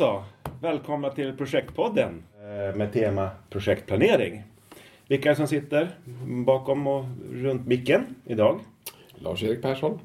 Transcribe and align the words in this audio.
Så. 0.00 0.22
Välkomna 0.60 1.10
till 1.10 1.36
Projektpodden 1.36 2.22
eh, 2.40 2.76
med 2.76 2.92
tema 2.92 3.30
projektplanering. 3.50 4.42
Vilka 5.08 5.34
som 5.34 5.46
sitter 5.46 5.88
bakom 6.46 6.86
och 6.86 7.04
runt 7.32 7.66
micken 7.66 8.14
idag? 8.24 8.60
Lars-Erik 9.14 9.62
Persson. 9.62 9.98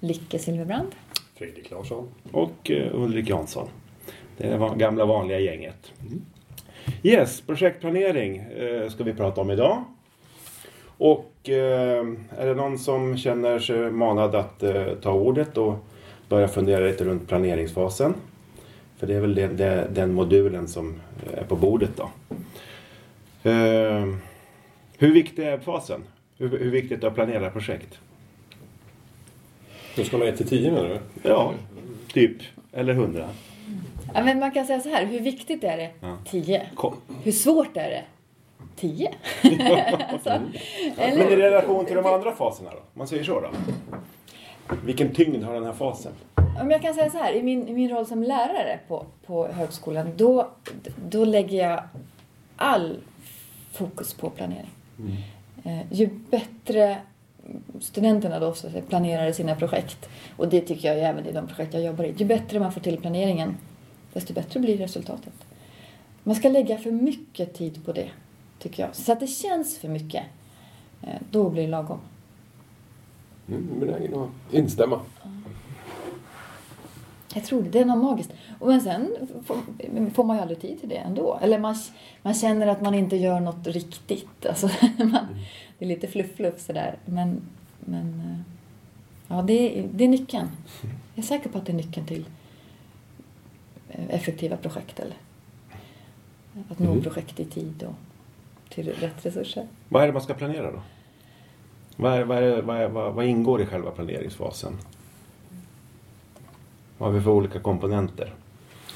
Lycke 0.00 0.38
Silverbrand. 0.38 0.94
Fredrik 1.34 1.70
Larsson. 1.70 2.08
Och 2.32 2.70
eh, 2.70 2.94
Ulrik 2.94 3.28
Jansson. 3.28 3.68
Det 4.36 4.46
är 4.46 4.58
det 4.58 4.76
gamla 4.76 5.04
vanliga 5.04 5.38
gänget. 5.38 5.92
Yes, 7.02 7.40
projektplanering 7.40 8.36
eh, 8.36 8.88
ska 8.88 9.04
vi 9.04 9.12
prata 9.14 9.40
om 9.40 9.50
idag. 9.50 9.84
Och 10.98 11.48
är 11.48 12.46
det 12.46 12.54
någon 12.54 12.78
som 12.78 13.16
känner 13.16 13.58
sig 13.58 13.90
manad 13.90 14.34
att 14.34 14.62
ta 15.02 15.12
ordet 15.12 15.58
och 15.58 15.74
börja 16.28 16.48
fundera 16.48 16.86
lite 16.86 17.04
runt 17.04 17.28
planeringsfasen? 17.28 18.14
För 18.96 19.06
det 19.06 19.14
är 19.14 19.20
väl 19.20 19.34
den, 19.34 19.56
den, 19.56 19.94
den 19.94 20.12
modulen 20.14 20.68
som 20.68 21.00
är 21.36 21.44
på 21.44 21.56
bordet 21.56 21.90
då. 21.96 22.10
Eh, 23.50 24.06
hur 24.98 25.12
viktig 25.12 25.42
är 25.42 25.58
fasen? 25.58 26.04
Hur, 26.38 26.58
hur 26.58 26.70
viktigt 26.70 26.98
är 26.98 27.00
det 27.00 27.06
att 27.06 27.14
planera 27.14 27.50
projekt? 27.50 27.98
Då 29.96 30.04
ska 30.04 30.18
man 30.18 30.28
1 30.28 30.36
till 30.36 30.48
10 30.48 30.72
menar 30.72 30.88
du? 30.88 31.28
Ja, 31.28 31.54
typ. 32.12 32.36
Eller 32.72 32.94
hundra. 32.94 33.28
Ja, 34.14 34.24
men 34.24 34.38
man 34.38 34.50
kan 34.50 34.66
säga 34.66 34.80
så 34.80 34.88
här, 34.88 35.06
hur 35.06 35.20
viktigt 35.20 35.64
är 35.64 35.76
det? 35.76 35.90
Ja. 36.00 36.16
10. 36.30 36.66
Kom. 36.74 36.94
Hur 37.22 37.32
svårt 37.32 37.76
är 37.76 37.90
det? 37.90 38.04
10. 38.76 39.14
alltså, 40.12 40.40
Men 40.96 40.98
i 40.98 41.20
eller? 41.20 41.36
relation 41.36 41.86
till 41.86 41.96
de 41.96 42.06
andra 42.06 42.32
faserna 42.32 42.70
då? 42.70 42.78
Man 42.94 43.08
säger 43.08 43.24
så 43.24 43.40
då? 43.40 43.48
Vilken 44.84 45.14
tyngd 45.14 45.44
har 45.44 45.54
den 45.54 45.64
här 45.64 45.72
fasen? 45.72 46.12
Om 46.60 46.70
jag 46.70 46.82
kan 46.82 46.94
säga 46.94 47.10
så 47.10 47.18
här, 47.18 47.32
i 47.32 47.42
min, 47.42 47.68
i 47.68 47.74
min 47.74 47.90
roll 47.90 48.06
som 48.06 48.22
lärare 48.22 48.78
på, 48.88 49.06
på 49.26 49.46
högskolan, 49.46 50.12
då, 50.16 50.50
då 51.10 51.24
lägger 51.24 51.68
jag 51.68 51.82
all 52.56 52.96
fokus 53.72 54.14
på 54.14 54.30
planering. 54.30 54.70
Eh, 55.64 55.92
ju 55.92 56.10
bättre 56.30 56.98
studenterna 57.80 58.38
då 58.38 58.54
så 58.54 58.68
planerar 58.88 59.32
sina 59.32 59.56
projekt, 59.56 60.08
och 60.36 60.48
det 60.48 60.60
tycker 60.60 60.88
jag 60.88 61.08
även 61.08 61.26
i 61.26 61.32
de 61.32 61.46
projekt 61.46 61.74
jag 61.74 61.82
jobbar 61.82 62.04
i, 62.04 62.14
ju 62.16 62.24
bättre 62.24 62.60
man 62.60 62.72
får 62.72 62.80
till 62.80 62.98
planeringen, 63.00 63.56
desto 64.12 64.32
bättre 64.32 64.60
blir 64.60 64.78
resultatet. 64.78 65.34
Man 66.22 66.36
ska 66.36 66.48
lägga 66.48 66.78
för 66.78 66.90
mycket 66.90 67.54
tid 67.54 67.84
på 67.84 67.92
det, 67.92 68.10
tycker 68.58 68.82
jag. 68.82 68.94
Så 68.96 69.12
att 69.12 69.20
det 69.20 69.26
känns 69.26 69.78
för 69.78 69.88
mycket, 69.88 70.24
eh, 71.02 71.20
då 71.30 71.50
blir 71.50 71.62
det 71.62 71.68
lagom. 71.68 71.98
Mm, 73.48 73.80
benägen 73.80 74.14
att 74.14 74.54
instämma. 74.54 75.00
Jag 77.34 77.44
tror 77.44 77.62
det. 77.62 77.68
Det 77.68 77.78
är 77.80 77.84
något 77.84 78.04
magiskt. 78.04 78.32
Och 78.58 78.68
men 78.68 78.80
sen 78.80 79.16
får, 79.44 79.56
får 80.10 80.24
man 80.24 80.36
ju 80.36 80.42
aldrig 80.42 80.60
tid 80.60 80.80
till 80.80 80.88
det 80.88 80.96
ändå. 80.96 81.38
Eller 81.42 81.58
man, 81.58 81.74
man 82.22 82.34
känner 82.34 82.66
att 82.66 82.82
man 82.82 82.94
inte 82.94 83.16
gör 83.16 83.40
något 83.40 83.66
riktigt. 83.66 84.46
Alltså, 84.46 84.66
man, 84.98 85.26
det 85.78 85.84
är 85.84 85.88
lite 85.88 86.06
fluff-fluff 86.06 86.60
sådär. 86.60 86.96
Men, 87.04 87.40
men 87.80 88.20
eh, 88.20 88.38
ja, 89.36 89.42
det 89.42 89.78
är, 89.78 89.88
det 89.92 90.04
är 90.04 90.08
nyckeln. 90.08 90.48
Jag 91.14 91.24
är 91.24 91.26
säker 91.26 91.50
på 91.50 91.58
att 91.58 91.66
det 91.66 91.72
är 91.72 91.76
nyckeln 91.76 92.06
till 92.06 92.24
eh, 93.90 94.14
effektiva 94.14 94.56
projekt. 94.56 95.00
Eller 95.00 95.16
att 96.70 96.78
nå 96.78 96.90
Mm. 96.90 97.02
projekt 97.02 97.40
i 97.40 97.44
tid 97.44 97.82
och 97.88 97.94
till 98.74 98.92
rätt 98.92 99.26
resurser. 99.26 99.66
Vad 99.88 100.02
är 100.02 100.06
det 100.06 100.12
man 100.12 100.22
ska 100.22 100.34
planera 100.34 100.70
då? 100.72 100.82
Vad, 101.96 102.12
är, 102.12 102.24
vad, 102.24 102.38
är, 102.38 102.62
vad, 102.62 102.76
är, 102.76 102.88
vad, 102.88 103.14
vad 103.14 103.24
ingår 103.26 103.62
i 103.62 103.66
själva 103.66 103.90
planeringsfasen? 103.90 104.78
Vad 106.98 107.08
har 107.08 107.18
vi 107.18 107.24
för 107.24 107.30
olika 107.30 107.60
komponenter? 107.60 108.34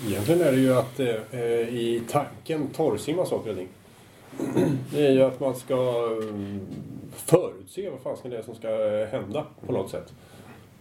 Egentligen 0.09 0.41
är 0.41 0.53
det 0.53 0.59
ju 0.59 0.75
att 0.75 1.01
eh, 1.01 1.41
i 1.69 2.03
tanken 2.11 2.67
torrsimma 2.67 3.27
saker 3.27 3.51
och 3.51 3.57
ting. 3.57 3.69
Det 4.93 5.07
är 5.07 5.11
ju 5.11 5.23
att 5.23 5.41
man 5.41 5.55
ska 5.55 5.75
eh, 5.75 6.57
förutse 7.15 7.91
vad 7.91 8.01
fan 8.01 8.31
det 8.31 8.39
är 8.39 8.43
som 8.43 8.55
ska 8.55 8.69
eh, 8.69 9.09
hända 9.09 9.45
på 9.67 9.73
något 9.73 9.91
sätt. 9.91 10.13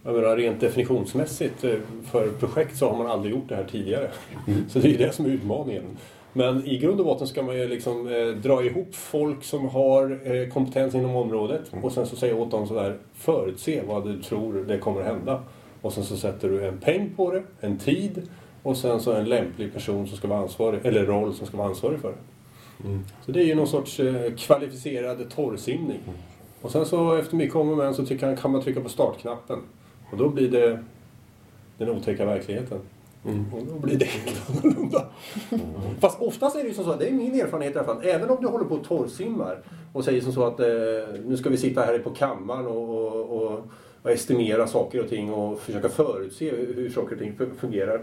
Jag 0.02 0.14
menar 0.14 0.36
rent 0.36 0.60
definitionsmässigt 0.60 1.64
eh, 1.64 1.74
för 2.10 2.28
projekt 2.28 2.76
så 2.76 2.90
har 2.90 2.98
man 2.98 3.06
aldrig 3.06 3.34
gjort 3.34 3.48
det 3.48 3.56
här 3.56 3.64
tidigare. 3.64 4.10
Så 4.68 4.78
det 4.78 4.88
är 4.88 4.90
ju 4.90 4.96
det 4.96 5.12
som 5.12 5.24
är 5.24 5.30
utmaningen. 5.30 5.84
Men 6.32 6.66
i 6.66 6.78
grund 6.78 7.00
och 7.00 7.06
botten 7.06 7.26
ska 7.26 7.42
man 7.42 7.56
ju 7.56 7.68
liksom 7.68 8.08
eh, 8.08 8.26
dra 8.26 8.64
ihop 8.64 8.94
folk 8.94 9.44
som 9.44 9.68
har 9.68 10.20
eh, 10.24 10.48
kompetens 10.48 10.94
inom 10.94 11.16
området 11.16 11.62
och 11.82 11.92
sen 11.92 12.06
så 12.06 12.16
säga 12.16 12.36
åt 12.36 12.50
dem 12.50 12.66
sådär 12.66 12.96
förutse 13.14 13.82
vad 13.86 14.04
du 14.06 14.22
tror 14.22 14.64
det 14.68 14.78
kommer 14.78 15.00
att 15.00 15.06
hända. 15.06 15.42
Och 15.82 15.92
sen 15.92 16.04
så 16.04 16.16
sätter 16.16 16.48
du 16.48 16.66
en 16.66 16.78
peng 16.78 17.12
på 17.16 17.30
det, 17.30 17.42
en 17.60 17.78
tid 17.78 18.28
och 18.62 18.76
sen 18.76 19.00
så 19.00 19.12
en 19.12 19.24
lämplig 19.24 19.72
person 19.72 20.06
som 20.08 20.16
ska 20.16 20.28
vara 20.28 20.40
ansvarig, 20.40 20.86
eller 20.86 21.06
roll 21.06 21.34
som 21.34 21.46
ska 21.46 21.56
vara 21.56 21.68
ansvarig 21.68 22.00
för 22.00 22.08
det. 22.08 22.18
Så 23.26 23.32
det 23.32 23.42
är 23.42 23.44
ju 23.44 23.54
någon 23.54 23.68
sorts 23.68 24.00
eh, 24.00 24.34
kvalificerad 24.34 25.30
torrsimning. 25.30 26.00
Och 26.60 26.70
sen 26.70 26.86
så 26.86 27.14
efter 27.14 27.36
mycket 27.36 27.56
om 27.56 27.68
och 27.68 27.76
men 27.76 27.94
så 27.94 28.06
tycker 28.06 28.26
han, 28.26 28.36
kan 28.36 28.52
man 28.52 28.62
trycka 28.62 28.80
på 28.80 28.88
startknappen. 28.88 29.58
Och 30.10 30.18
då 30.18 30.28
blir 30.28 30.50
det 30.50 30.84
den 31.78 31.88
otäcka 31.90 32.24
verkligheten. 32.24 32.78
Och 33.52 33.62
då 33.66 33.78
blir 33.78 33.98
det 33.98 34.04
helt 34.08 34.64
annorlunda. 34.64 35.06
Fast 36.00 36.20
oftast 36.20 36.56
är 36.56 36.62
det 36.62 36.68
ju 36.68 36.74
som 36.74 36.84
så, 36.84 36.96
det 36.96 37.08
är 37.08 37.12
min 37.12 37.40
erfarenhet 37.40 37.74
i 37.74 37.78
alla 37.78 37.86
fall, 37.86 38.04
även 38.04 38.30
om 38.30 38.36
du 38.40 38.48
håller 38.48 38.64
på 38.64 38.74
och 38.74 38.84
torrsimmar 38.84 39.62
och 39.92 40.04
säger 40.04 40.20
som 40.20 40.32
så 40.32 40.44
att 40.44 40.60
eh, 40.60 40.66
nu 41.24 41.36
ska 41.36 41.50
vi 41.50 41.56
sitta 41.56 41.80
här 41.82 41.98
på 41.98 42.10
kammaren 42.10 42.66
och, 42.66 43.06
och, 43.06 43.42
och, 43.42 43.60
och 44.02 44.10
estimera 44.10 44.66
saker 44.66 45.02
och 45.02 45.08
ting 45.08 45.32
och 45.32 45.60
försöka 45.60 45.88
förutse 45.88 46.50
hur, 46.50 46.90
saker 46.90 47.12
och 47.12 47.18
ting 47.18 47.32
fungerar. 47.60 48.00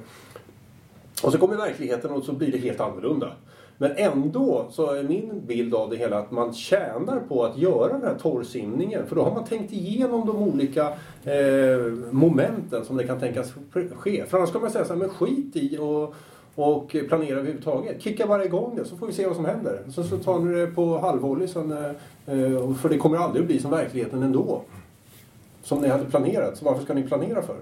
Och 1.24 1.32
så 1.32 1.38
kommer 1.38 1.56
verkligheten 1.56 2.12
och 2.12 2.24
så 2.24 2.34
blir 2.34 2.52
det 2.52 2.58
helt 2.58 2.80
annorlunda. 2.80 3.32
Men 3.78 3.92
ändå 3.96 4.66
så 4.72 4.92
är 4.92 5.04
min 5.04 5.42
bild 5.48 5.76
av 5.76 5.90
det 5.90 5.96
hela 5.96 6.18
att 6.20 6.32
man 6.32 6.54
tjänar 6.54 7.20
på 7.28 7.44
att 7.46 7.58
göra 7.58 7.94
den 7.94 8.02
här 8.02 8.16
torrsimningen. 8.22 9.08
För 9.08 9.16
då 9.16 9.24
har 9.24 9.32
man 9.32 9.46
tänkt 9.46 9.74
igenom 9.74 10.28
de 10.28 10.38
olika 10.38 10.88
eh, 11.24 11.78
momenten 12.12 12.86
som 12.86 12.98
det 12.98 13.08
kan 13.08 13.20
tänkas 13.20 13.54
ske. 13.96 14.26
För 14.26 14.38
annars 14.38 14.52
kan 14.52 14.62
man 14.62 14.72
säga 14.72 14.86
så 14.86 14.94
här, 14.94 15.00
men 15.00 15.10
skit 15.10 15.56
i 15.56 15.78
och, 15.78 16.16
och 16.56 16.96
planera 17.08 17.40
överhuvudtaget. 17.40 18.02
Kicka 18.02 18.28
bara 18.28 18.46
igång 18.46 18.76
det 18.76 18.86
så 18.86 18.98
får 18.98 19.08
vi 19.08 19.14
se 19.14 19.28
vad 19.28 19.36
som 19.36 19.46
händer. 19.46 19.80
Så, 19.90 20.04
så 20.04 20.18
tar 20.18 20.40
ni 20.40 20.60
det 20.60 20.68
på 20.68 20.98
halvvolley 20.98 21.48
sen, 21.48 21.72
eh, 21.72 21.86
eh 22.26 22.74
för 22.74 22.90
det 22.90 22.98
kommer 22.98 23.18
aldrig 23.18 23.42
att 23.42 23.48
bli 23.48 23.60
som 23.60 23.72
verkligheten 23.72 24.24
ändå. 24.24 24.62
Som 25.66 25.82
ni 25.82 25.88
hade 25.88 26.06
planerat. 26.06 26.58
Så 26.58 26.66
varför 26.66 26.84
ska 26.84 26.94
ni 26.94 27.04
planera 27.04 27.42
för? 27.42 27.56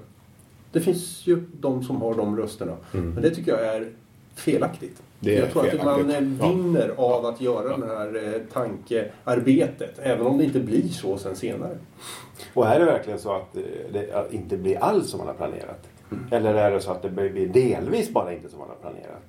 Det 0.72 0.80
finns 0.80 1.28
ju 1.28 1.44
de 1.59 1.84
som 1.84 2.02
har 2.02 2.16
de 2.16 2.38
rösterna. 2.38 2.78
Men 2.91 3.22
det 3.22 3.30
tycker 3.30 3.52
jag 3.52 3.75
är 3.75 3.88
felaktigt. 4.36 5.02
Det 5.19 5.36
är 5.38 5.40
jag 5.40 5.52
tror 5.52 5.68
att 5.68 5.86
man 5.86 5.96
felaktigt. 6.08 6.41
eh, 6.41 6.47
Ja. 6.47 6.53
vinner 6.53 6.91
av 6.97 7.25
att 7.25 7.41
göra 7.41 7.78
det 7.78 7.88
här 7.88 8.34
eh, 8.36 8.41
tankearbetet. 8.53 10.00
Även 10.03 10.28
om 10.28 10.38
det 10.38 10.44
inte 10.44 10.59
blir 10.59 10.88
så 10.88 11.18
sen 11.18 11.36
senare. 11.36 11.78
Och 12.53 12.68
är 12.68 12.80
det 12.80 12.86
verkligen 12.86 13.19
så 13.19 13.31
att 13.36 13.56
eh, 13.58 13.62
det 13.94 14.28
inte 14.31 14.58
blir 14.58 14.78
alls 14.78 15.09
som 15.09 15.18
man 15.18 15.28
har 15.28 15.34
planerat? 15.34 15.88
Eller 16.31 16.53
är 16.56 16.72
det 16.72 16.81
så 16.81 16.91
att 16.91 17.02
det 17.02 17.09
blir 17.09 17.47
delvis 17.47 18.09
bara 18.14 18.34
inte 18.34 18.50
som 18.50 18.59
man 18.59 18.68
har 18.70 18.75
planerat? 18.75 19.24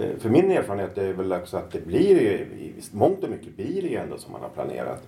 Eh, 0.00 0.06
För 0.18 0.28
min 0.28 0.50
erfarenhet 0.50 0.98
är 0.98 1.12
väl 1.12 1.32
också 1.32 1.56
att 1.56 1.70
det 1.70 1.86
blir 1.86 2.20
ju, 2.20 2.30
i 2.30 2.72
mångt 2.92 3.24
och 3.24 3.30
mycket 3.30 3.56
blir 3.56 3.82
det 3.82 3.88
ju 3.88 3.96
ändå 3.96 4.18
som 4.18 4.32
man 4.32 4.40
har 4.40 4.48
planerat. 4.48 5.02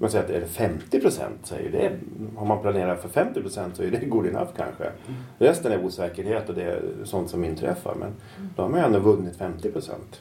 Man 0.00 0.10
säger 0.10 0.24
att 0.24 0.30
är 0.30 0.40
det 0.40 0.46
50 0.46 1.00
procent 1.00 1.38
så 1.42 1.54
är 1.54 1.68
det, 1.72 1.90
har 2.36 2.46
man 2.46 2.62
planerat 2.62 3.02
för 3.02 3.08
50 3.08 3.40
procent 3.40 3.76
så 3.76 3.82
är 3.82 3.90
det 3.90 4.06
good 4.06 4.26
enough 4.26 4.50
kanske. 4.56 4.90
Resten 5.38 5.72
är 5.72 5.84
osäkerhet 5.84 6.48
och 6.48 6.54
det 6.54 6.62
är 6.62 6.82
sånt 7.04 7.30
som 7.30 7.44
inträffar. 7.44 7.94
Men 7.94 8.10
då 8.56 8.62
har 8.62 8.68
man 8.68 8.80
ju 8.80 8.86
ändå 8.86 8.98
vunnit 8.98 9.36
50 9.36 9.70
procent. 9.70 10.20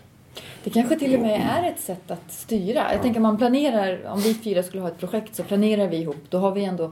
Det 0.63 0.69
kanske 0.69 0.99
till 0.99 1.15
och 1.15 1.21
med 1.21 1.41
är 1.51 1.69
ett 1.71 1.79
sätt 1.79 2.11
att 2.11 2.31
styra. 2.31 2.93
Jag 2.93 3.01
tänker 3.01 3.19
man 3.19 3.37
planerar, 3.37 3.99
om 4.07 4.19
vi 4.19 4.33
fyra 4.33 4.63
skulle 4.63 4.81
ha 4.81 4.89
ett 4.89 4.99
projekt 4.99 5.35
så 5.35 5.43
planerar 5.43 5.87
vi 5.87 5.97
ihop. 5.97 6.15
Då 6.29 6.37
har 6.37 6.51
vi 6.51 6.63
ändå 6.63 6.91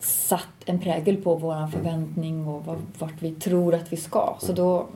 satt 0.00 0.48
en 0.64 0.78
prägel 0.80 1.16
på 1.16 1.34
vår 1.34 1.66
förväntning 1.70 2.46
och 2.46 2.64
vad- 2.64 2.82
vart 2.98 3.14
vi 3.22 3.30
tror 3.32 3.74
att 3.74 3.92
vi 3.92 3.96
ska. 3.96 4.36
Så 4.40 4.52
då, 4.52 4.86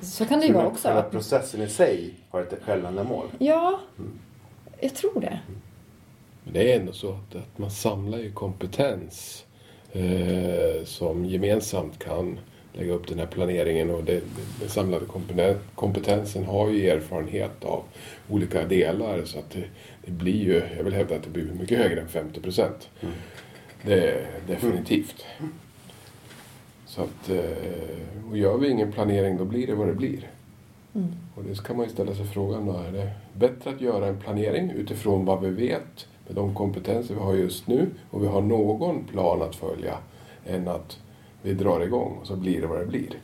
så 0.00 0.24
kan 0.26 0.40
det 0.40 0.46
ju 0.46 0.52
vara 0.52 0.66
också. 0.66 0.88
Själva 0.88 1.02
processen 1.02 1.62
i 1.62 1.68
sig 1.68 2.10
har 2.30 2.40
ett 2.40 2.54
självändamål. 2.62 3.26
Ja, 3.38 3.80
jag 4.80 4.94
tror 4.94 5.20
det. 5.20 5.38
Men 6.44 6.52
det 6.54 6.72
är 6.72 6.80
ändå 6.80 6.92
så 6.92 7.08
att, 7.12 7.34
att 7.36 7.58
man 7.58 7.70
samlar 7.70 8.18
ju 8.18 8.32
kompetens 8.32 9.44
eh, 9.92 10.84
som 10.84 11.24
gemensamt 11.24 11.98
kan 11.98 12.38
lägga 12.72 12.92
upp 12.92 13.08
den 13.08 13.18
här 13.18 13.26
planeringen 13.26 13.90
och 13.90 14.04
det, 14.04 14.22
den 14.60 14.68
samlade 14.68 15.06
kompeten- 15.06 15.58
kompetensen 15.74 16.44
har 16.44 16.68
ju 16.70 16.88
erfarenhet 16.90 17.64
av 17.64 17.82
olika 18.30 18.64
delar 18.64 19.24
så 19.24 19.38
att 19.38 19.50
det, 19.50 19.64
det 20.04 20.10
blir 20.10 20.44
ju, 20.44 20.62
jag 20.76 20.84
vill 20.84 20.94
hävda 20.94 21.14
att 21.16 21.22
det 21.22 21.30
blir 21.30 21.44
mycket 21.60 21.78
högre 21.78 22.00
än 22.00 22.08
50 22.08 22.40
procent. 22.40 22.88
Det 23.84 24.10
är 24.10 24.26
definitivt. 24.46 25.24
Så 26.86 27.02
att, 27.02 27.28
eh, 27.30 28.30
och 28.30 28.36
gör 28.38 28.58
vi 28.58 28.68
ingen 28.70 28.92
planering 28.92 29.36
då 29.36 29.44
blir 29.44 29.66
det 29.66 29.74
vad 29.74 29.86
det 29.86 29.94
blir. 29.94 30.30
Och 31.34 31.44
det 31.44 31.54
ska 31.54 31.74
man 31.74 31.86
ju 31.86 31.92
ställa 31.92 32.14
sig 32.14 32.26
frågan 32.26 32.66
då, 32.66 32.72
är 32.72 32.92
det 32.92 33.12
bättre 33.34 33.70
att 33.70 33.80
göra 33.80 34.06
en 34.06 34.18
planering 34.18 34.70
utifrån 34.70 35.24
vad 35.24 35.40
vi 35.40 35.50
vet 35.50 36.06
med 36.26 36.36
de 36.36 36.54
kompetenser 36.54 37.14
vi 37.14 37.20
har 37.20 37.34
just 37.34 37.66
nu 37.66 37.90
och 38.10 38.22
vi 38.22 38.26
har 38.26 38.40
någon 38.42 39.04
plan 39.04 39.42
att 39.42 39.54
följa 39.54 39.98
än 40.46 40.68
att 40.68 40.98
vi 41.42 41.54
drar 41.54 41.80
igång 41.80 42.18
och 42.20 42.26
så 42.26 42.36
blir 42.36 42.60
det 42.60 42.66
vad 42.66 42.80
det 42.80 42.86
blir. 42.86 43.18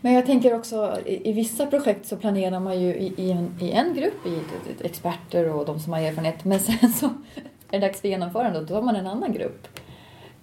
Men 0.00 0.12
jag 0.12 0.26
tänker 0.26 0.54
också, 0.54 0.98
i, 1.06 1.30
i 1.30 1.32
vissa 1.32 1.66
projekt 1.66 2.06
så 2.06 2.16
planerar 2.16 2.60
man 2.60 2.80
ju 2.80 2.94
i, 2.94 3.14
i, 3.16 3.30
en, 3.30 3.54
i 3.60 3.70
en 3.70 3.94
grupp, 3.94 4.26
i 4.26 4.40
experter 4.84 5.52
och 5.52 5.66
de 5.66 5.80
som 5.80 5.92
har 5.92 6.00
erfarenhet. 6.00 6.44
Men 6.44 6.60
sen 6.60 6.92
så 6.92 7.06
är 7.70 7.80
det 7.80 7.86
dags 7.86 8.00
för 8.00 8.08
genomförande 8.08 8.58
och 8.58 8.66
då 8.66 8.74
har 8.74 8.82
man 8.82 8.96
en 8.96 9.06
annan 9.06 9.32
grupp. 9.32 9.68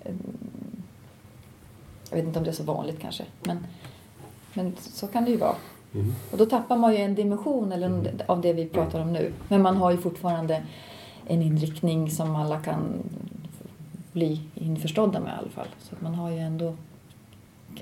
Mm. 0.05 0.17
Jag 2.09 2.17
vet 2.17 2.25
inte 2.25 2.39
om 2.39 2.45
det 2.45 2.51
är 2.51 2.53
så 2.53 2.63
vanligt 2.63 2.99
kanske, 2.99 3.23
men, 3.43 3.65
men 4.53 4.75
så 4.79 5.07
kan 5.07 5.25
det 5.25 5.31
ju 5.31 5.37
vara. 5.37 5.55
Mm. 5.93 6.13
Och 6.31 6.37
då 6.37 6.45
tappar 6.45 6.77
man 6.77 6.93
ju 6.93 6.97
en 6.97 7.15
dimension 7.15 7.71
eller 7.71 7.87
en, 7.87 8.07
av 8.25 8.41
det 8.41 8.53
vi 8.53 8.65
pratar 8.65 9.01
om 9.01 9.13
nu. 9.13 9.33
Men 9.47 9.61
man 9.61 9.77
har 9.77 9.91
ju 9.91 9.97
fortfarande 9.97 10.63
en 11.27 11.41
inriktning 11.41 12.11
som 12.11 12.35
alla 12.35 12.59
kan 12.59 13.03
bli 14.11 14.41
införstådda 14.55 15.19
med 15.19 15.33
i 15.33 15.37
alla 15.39 15.49
fall. 15.49 15.67
Så 15.79 15.95
att 15.95 16.01
man 16.01 16.15
har 16.15 16.29
ju 16.29 16.39
ändå 16.39 16.73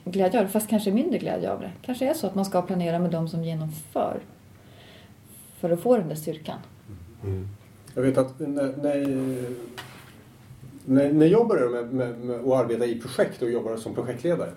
glädje 0.03 0.39
av 0.39 0.45
det, 0.45 0.51
fast 0.51 0.69
kanske 0.69 0.91
mindre 0.91 1.17
glädje 1.17 1.51
av 1.51 1.59
det. 1.59 1.71
Kanske 1.81 2.09
är 2.09 2.13
så 2.13 2.27
att 2.27 2.35
man 2.35 2.45
ska 2.45 2.61
planera 2.61 2.99
med 2.99 3.11
de 3.11 3.27
som 3.27 3.43
genomför. 3.43 4.19
För 5.59 5.69
att 5.69 5.79
få 5.79 5.97
den 5.97 6.07
där 6.07 6.15
styrkan. 6.15 6.57
Mm. 7.23 7.47
Jag 7.95 8.01
vet 8.01 8.17
att 8.17 8.39
när, 8.39 8.73
när, 10.85 11.13
när, 11.13 11.25
jag 11.25 11.47
började 11.47 11.69
med, 11.69 11.93
med, 11.93 12.19
med 12.19 12.39
att 12.39 12.63
arbeta 12.65 12.85
i 12.85 13.01
projekt 13.01 13.41
och 13.41 13.49
jobbade 13.49 13.77
som 13.77 13.95
projektledare. 13.95 14.49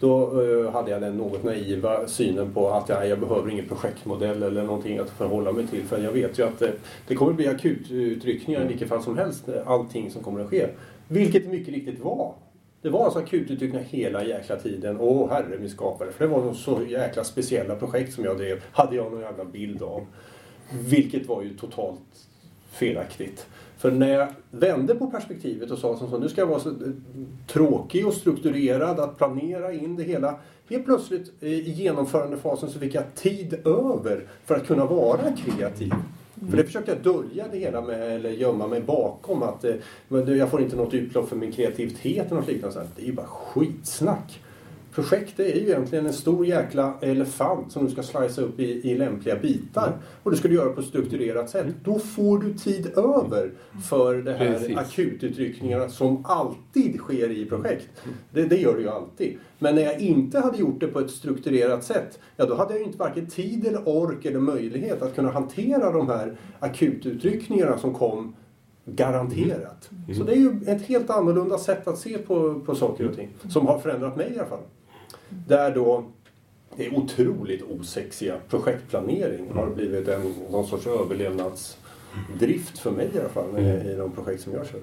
Då 0.00 0.42
eh, 0.42 0.72
hade 0.72 0.90
jag 0.90 1.00
den 1.00 1.16
något 1.16 1.44
naiva 1.44 2.06
synen 2.06 2.52
på 2.52 2.70
att 2.70 2.88
ja, 2.88 3.04
jag 3.04 3.20
behöver 3.20 3.50
ingen 3.50 3.68
projektmodell 3.68 4.42
eller 4.42 4.62
någonting 4.62 4.98
att 4.98 5.10
förhålla 5.10 5.52
mig 5.52 5.66
till. 5.66 5.84
För 5.84 5.98
jag 5.98 6.12
vet 6.12 6.38
ju 6.38 6.42
att 6.46 6.62
eh, 6.62 6.68
det 7.08 7.14
kommer 7.14 7.32
bli 7.32 7.48
akututryckningar 7.48 8.64
i 8.64 8.66
vilket 8.66 8.88
fall 8.88 9.02
som 9.02 9.18
helst. 9.18 9.48
eh, 9.48 9.54
Allting 9.66 10.10
som 10.10 10.22
kommer 10.22 10.40
att 10.40 10.50
ske. 10.50 10.66
Vilket 11.08 11.46
mycket 11.46 11.74
riktigt 11.74 12.00
var. 12.00 12.32
Det 12.82 12.90
var 12.90 13.04
alltså 13.04 13.18
akututryckningar 13.18 13.84
hela 13.84 14.24
jäkla 14.24 14.56
tiden. 14.56 14.96
Åh 15.00 15.30
herre 15.30 15.58
min 15.58 15.70
skapare. 15.70 16.12
För 16.12 16.24
det 16.24 16.30
var 16.30 16.52
så 16.52 16.82
jäkla 16.88 17.24
speciella 17.24 17.76
projekt 17.76 18.12
som 18.12 18.24
jag 18.24 18.38
drev. 18.38 18.62
Hade 18.72 18.96
jag 18.96 19.12
någon 19.12 19.20
jävla 19.20 19.44
bild 19.44 19.82
av. 19.82 20.06
Vilket 20.70 21.26
var 21.26 21.42
ju 21.42 21.56
totalt 21.56 22.28
felaktigt. 22.70 23.46
För 23.78 23.90
när 23.90 24.08
jag 24.08 24.28
vände 24.50 24.94
på 24.94 25.06
perspektivet 25.06 25.70
och 25.70 25.78
sa 25.78 25.96
som 25.96 26.10
så, 26.10 26.18
nu 26.18 26.28
ska 26.28 26.40
jag 26.40 26.46
vara 26.46 26.60
så 26.60 26.68
eh, 26.68 26.74
tråkig 27.46 28.06
och 28.06 28.14
strukturerad 28.14 29.00
att 29.00 29.18
planera 29.18 29.72
in 29.72 29.96
det 29.96 30.02
hela. 30.02 30.34
Helt 30.68 30.84
plötsligt 30.84 31.32
eh, 31.40 31.48
i 31.48 31.70
genomförandefasen 31.70 32.70
så 32.70 32.78
fick 32.78 32.94
jag 32.94 33.14
tid 33.14 33.54
över 33.54 34.28
för 34.44 34.54
att 34.54 34.66
kunna 34.66 34.86
vara 34.86 35.32
kreativ. 35.36 35.92
För 36.50 36.56
det 36.56 36.64
försökte 36.64 36.90
jag 36.90 37.14
dölja 37.14 37.44
det 37.52 37.58
hela 37.58 37.80
med, 37.80 38.14
eller 38.16 38.30
gömma 38.30 38.66
mig 38.66 38.80
bakom 38.80 39.42
att 39.42 39.64
eh, 39.64 39.74
jag 40.08 40.50
får 40.50 40.62
inte 40.62 40.76
något 40.76 40.94
utlopp 40.94 41.28
för 41.28 41.36
min 41.36 41.52
kreativitet 41.52 42.26
eller 42.26 42.36
något 42.36 42.48
liknande. 42.48 42.74
Så 42.74 42.80
här, 42.80 42.88
Det 42.96 43.02
är 43.02 43.06
ju 43.06 43.12
bara 43.12 43.26
skitsnack. 43.26 44.40
Projekt 44.98 45.32
det 45.36 45.52
är 45.52 45.60
ju 45.60 45.68
egentligen 45.68 46.06
en 46.06 46.12
stor 46.12 46.46
jäkla 46.46 46.94
elefant 47.00 47.72
som 47.72 47.84
du 47.84 47.90
ska 47.90 48.02
slicea 48.02 48.44
upp 48.44 48.60
i, 48.60 48.90
i 48.90 48.94
lämpliga 48.94 49.36
bitar. 49.36 49.92
Och 50.22 50.30
du 50.30 50.36
ska 50.36 50.48
du 50.48 50.54
göra 50.54 50.72
på 50.72 50.80
ett 50.80 50.86
strukturerat 50.86 51.50
sätt. 51.50 51.66
Då 51.84 51.98
får 51.98 52.38
du 52.38 52.54
tid 52.54 52.86
över 52.86 53.52
för 53.88 54.14
det 54.14 54.32
här 54.32 54.52
Precis. 54.52 54.76
akututryckningarna 54.76 55.88
som 55.88 56.24
alltid 56.26 56.98
sker 56.98 57.30
i 57.30 57.46
projekt. 57.46 57.88
Det, 58.32 58.44
det 58.44 58.56
gör 58.56 58.76
det 58.76 58.82
ju 58.82 58.88
alltid. 58.88 59.38
Men 59.58 59.74
när 59.74 59.82
jag 59.82 60.00
inte 60.00 60.40
hade 60.40 60.58
gjort 60.58 60.80
det 60.80 60.86
på 60.86 61.00
ett 61.00 61.10
strukturerat 61.10 61.84
sätt, 61.84 62.18
ja 62.36 62.46
då 62.46 62.54
hade 62.54 62.72
jag 62.72 62.80
ju 62.80 62.86
inte 62.86 62.98
varken 62.98 63.26
tid 63.26 63.66
eller 63.66 63.88
ork 63.88 64.24
eller 64.24 64.40
möjlighet 64.40 65.02
att 65.02 65.14
kunna 65.14 65.30
hantera 65.30 65.92
de 65.92 66.08
här 66.08 66.36
akututryckningarna 66.58 67.78
som 67.78 67.94
kom 67.94 68.34
garanterat. 68.84 69.90
Så 70.16 70.24
det 70.24 70.32
är 70.32 70.36
ju 70.36 70.60
ett 70.66 70.82
helt 70.82 71.10
annorlunda 71.10 71.58
sätt 71.58 71.88
att 71.88 71.98
se 71.98 72.18
på, 72.18 72.60
på 72.60 72.74
saker 72.74 73.08
och 73.08 73.16
ting. 73.16 73.28
Som 73.48 73.66
har 73.66 73.78
förändrat 73.78 74.16
mig 74.16 74.32
i 74.34 74.38
alla 74.38 74.48
fall. 74.48 74.62
Där 75.28 75.74
då 75.74 76.04
det 76.76 76.86
är 76.86 76.94
otroligt 76.94 77.62
osexiga 77.62 78.36
projektplanering 78.48 79.50
har 79.54 79.66
blivit 79.66 80.08
en 80.08 80.34
någon 80.50 80.66
sorts 80.66 80.86
överlevnadsdrift 80.86 82.78
för 82.78 82.90
mig 82.90 83.08
i 83.14 83.18
alla 83.18 83.28
fall 83.28 83.58
i 83.58 83.94
de 83.98 84.12
projekt 84.12 84.42
som 84.42 84.52
jag 84.52 84.66
kör. 84.66 84.80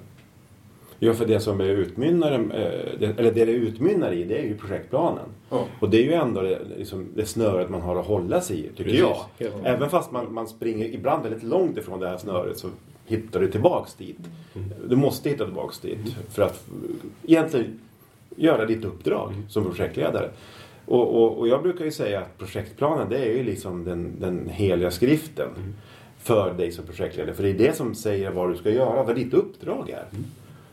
Ja, 1.00 1.14
för 1.14 1.26
det 1.26 1.40
som 1.40 1.62
är 1.62 1.66
utmynnar, 1.66 2.32
eh, 2.32 3.10
eller 3.18 3.32
det 3.32 3.46
det 3.46 3.52
utmynnar 3.52 4.12
i, 4.12 4.24
det 4.24 4.38
är 4.38 4.44
ju 4.44 4.58
projektplanen. 4.58 5.26
Ja. 5.50 5.66
Och 5.80 5.90
det 5.90 5.98
är 5.98 6.04
ju 6.04 6.14
ändå 6.14 6.42
det, 6.42 6.60
liksom, 6.78 7.08
det 7.16 7.26
snöret 7.26 7.70
man 7.70 7.82
har 7.82 7.96
att 7.96 8.06
hålla 8.06 8.42
sig 8.42 8.60
i, 8.60 8.62
tycker 8.62 8.84
Precis, 8.84 9.00
jag. 9.38 9.52
Även 9.64 9.90
fast 9.90 10.12
man, 10.12 10.34
man 10.34 10.48
springer 10.48 10.86
ibland 10.86 11.24
väldigt 11.24 11.44
långt 11.44 11.78
ifrån 11.78 12.00
det 12.00 12.10
här 12.10 12.18
snöret 12.18 12.58
så 12.58 12.68
hittar 13.06 13.40
du 13.40 13.52
tillbaks 13.52 13.96
dit. 13.96 14.20
Du 14.88 14.96
måste 14.96 15.30
hitta 15.30 15.46
tillbaks 15.46 15.80
dit 15.80 16.16
för 16.30 16.42
att 16.42 16.68
egentligen 17.28 17.80
göra 18.36 18.66
ditt 18.66 18.86
uppdrag 18.86 19.34
som 19.50 19.64
projektledare. 19.64 20.30
Och, 20.86 21.24
och, 21.24 21.40
och 21.40 21.48
jag 21.48 21.64
brukar 21.64 21.86
ju 21.86 21.92
säga 21.92 22.20
att 22.20 22.38
projektplanen 22.38 23.10
det 23.10 23.18
är 23.18 23.34
ju 23.34 23.44
liksom 23.44 23.84
den, 23.84 24.20
den 24.20 24.50
heliga 24.50 24.92
skriften 24.92 25.50
för 26.20 26.54
dig 26.54 26.72
som 26.72 26.86
projektledare. 26.86 27.34
För 27.34 27.44
det 27.44 27.50
är 27.50 27.58
det 27.58 27.76
som 27.76 27.96
säger 27.96 28.32
vad 28.32 28.50
du 28.50 28.58
ska 28.58 28.70
göra, 28.70 29.04
vad 29.04 29.16
ditt 29.16 29.34
uppdrag 29.34 29.90
är. 29.90 30.06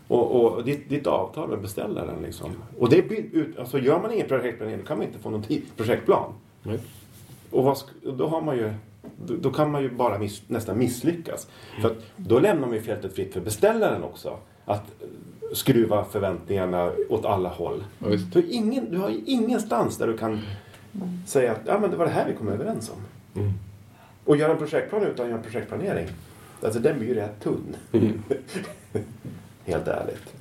Och, 0.09 0.57
och 0.57 0.65
ditt, 0.65 0.89
ditt 0.89 1.07
avtal 1.07 1.49
med 1.49 1.61
beställaren 1.61 2.23
liksom. 2.23 2.51
Och 2.79 2.91
det 2.91 3.05
alltså 3.59 3.79
gör 3.79 4.01
man 4.01 4.13
ingen 4.13 4.29
projektplanering 4.29 4.81
då 4.81 4.87
kan 4.87 4.99
man 4.99 5.07
inte 5.07 5.19
få 5.19 5.31
någon 5.31 5.45
projektplan. 5.77 6.33
Och 7.51 7.65
vad, 7.65 7.79
då 8.03 8.27
har 8.27 8.41
man 8.41 8.57
ju 8.57 8.73
då, 9.27 9.35
då 9.35 9.51
kan 9.51 9.71
man 9.71 9.83
ju 9.83 9.91
bara 9.91 10.19
miss, 10.19 10.43
nästan 10.49 10.79
misslyckas. 10.79 11.49
För 11.81 11.91
att 11.91 11.97
då 12.17 12.39
lämnar 12.39 12.67
man 12.67 12.77
ju 12.77 12.83
fältet 12.83 13.15
fritt 13.15 13.33
för 13.33 13.41
beställaren 13.41 14.03
också. 14.03 14.39
Att 14.65 14.93
skruva 15.53 16.05
förväntningarna 16.05 16.93
åt 17.09 17.25
alla 17.25 17.49
håll. 17.49 17.85
Du 17.99 18.09
har, 18.09 18.45
ingen, 18.51 18.91
du 18.91 18.99
har 18.99 19.15
ingenstans 19.27 19.99
där 19.99 20.07
du 20.07 20.17
kan 20.17 20.41
säga 21.27 21.53
att 21.53 21.61
ja, 21.67 21.79
men 21.79 21.91
det 21.91 21.97
var 21.97 22.07
det 22.07 22.13
här 22.13 22.29
vi 22.29 22.35
kom 22.35 22.49
överens 22.49 22.91
om. 22.91 22.97
Mm. 23.43 23.53
Och 24.25 24.37
göra 24.37 24.53
en 24.53 24.59
projektplan 24.59 25.03
utan 25.03 25.25
att 25.25 25.31
göra 25.31 25.39
en 25.39 25.45
projektplanering. 25.45 26.07
Alltså 26.63 26.81
den 26.81 26.99
blir 26.99 27.09
ju 27.09 27.15
rätt 27.15 27.41
tunn. 27.41 27.77
Mm. 27.93 28.23
Helt 29.65 29.89
ärligt. 29.89 30.35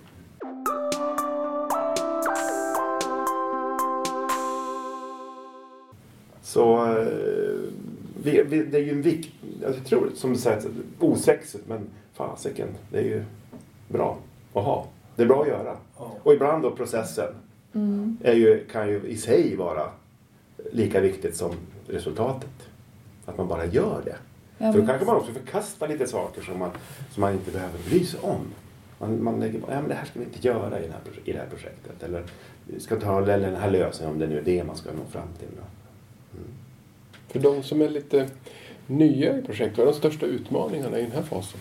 Så 6.42 6.85
eh, 6.85 7.06
vi, 8.24 8.44
vi, 8.44 8.64
det 8.64 8.78
är 8.78 8.81
ju 8.81 8.92
en 8.92 9.02
vikt, 9.02 9.30
alltså, 9.66 9.80
jag 9.80 9.85
tror 9.85 10.12
som 10.16 10.33
du 10.33 10.40
säger, 10.40 10.62
osexigt 11.00 11.68
men 11.68 11.80
fasiken, 12.14 12.68
det 12.92 12.97
är 12.97 13.04
ju 13.04 13.24
bra 13.88 14.18
att 14.54 14.64
ha. 14.64 14.88
Det 15.21 15.25
är 15.25 15.28
bra 15.28 15.42
att 15.42 15.47
göra. 15.47 15.78
Ja. 15.97 16.11
Och 16.23 16.33
ibland 16.33 16.63
då 16.63 16.71
processen 16.71 17.33
är 18.21 18.33
ju, 18.33 18.66
kan 18.71 18.90
ju 18.90 19.01
i 19.07 19.18
sig 19.18 19.56
vara 19.56 19.90
lika 20.71 21.01
viktigt 21.01 21.35
som 21.35 21.51
resultatet. 21.87 22.49
Att 23.25 23.37
man 23.37 23.47
bara 23.47 23.66
gör 23.66 24.01
det. 24.06 24.16
Ja, 24.57 24.73
För 24.73 24.81
då 24.81 24.87
kanske 24.87 25.06
man 25.06 25.16
också 25.16 25.31
förkastar 25.31 25.87
lite 25.87 26.07
saker 26.07 26.42
som 26.42 26.59
man, 26.59 26.69
som 27.11 27.21
man 27.21 27.33
inte 27.33 27.51
behöver 27.51 27.80
bry 27.90 28.06
sig 28.06 28.19
om. 28.23 28.40
Man, 28.97 29.23
man 29.23 29.40
lägger 29.40 29.59
bara, 29.59 29.73
ja 29.73 29.80
men 29.80 29.90
det 29.90 29.95
här 29.95 30.06
ska 30.06 30.19
vi 30.19 30.25
inte 30.25 30.47
göra 30.47 30.80
i 30.80 30.87
det 30.87 30.94
här, 30.94 31.01
i 31.25 31.31
det 31.31 31.40
här 31.40 31.47
projektet. 31.47 32.04
Eller 32.04 32.23
vi 32.68 32.80
ska 32.80 32.99
ta 32.99 33.18
eller 33.18 33.40
den 33.40 33.56
här 33.56 33.71
lösningen 33.71 34.13
om 34.13 34.19
det 34.19 34.28
nu 34.28 34.37
är 34.37 34.44
det 34.44 34.63
man 34.63 34.75
ska 34.75 34.90
nå 34.92 35.06
fram 35.11 35.28
till. 35.40 35.47
Då. 35.57 35.63
För 37.28 37.40
de 37.40 37.63
som 37.63 37.81
är 37.81 37.90
lite 37.90 38.30
nya 38.87 39.37
i 39.37 39.42
projektet, 39.42 39.78
vad 39.78 39.87
är 39.87 39.92
de 39.92 39.97
största 39.97 40.25
utmaningarna 40.25 40.99
i 40.99 41.01
den 41.01 41.11
här 41.11 41.23
fasen? 41.23 41.59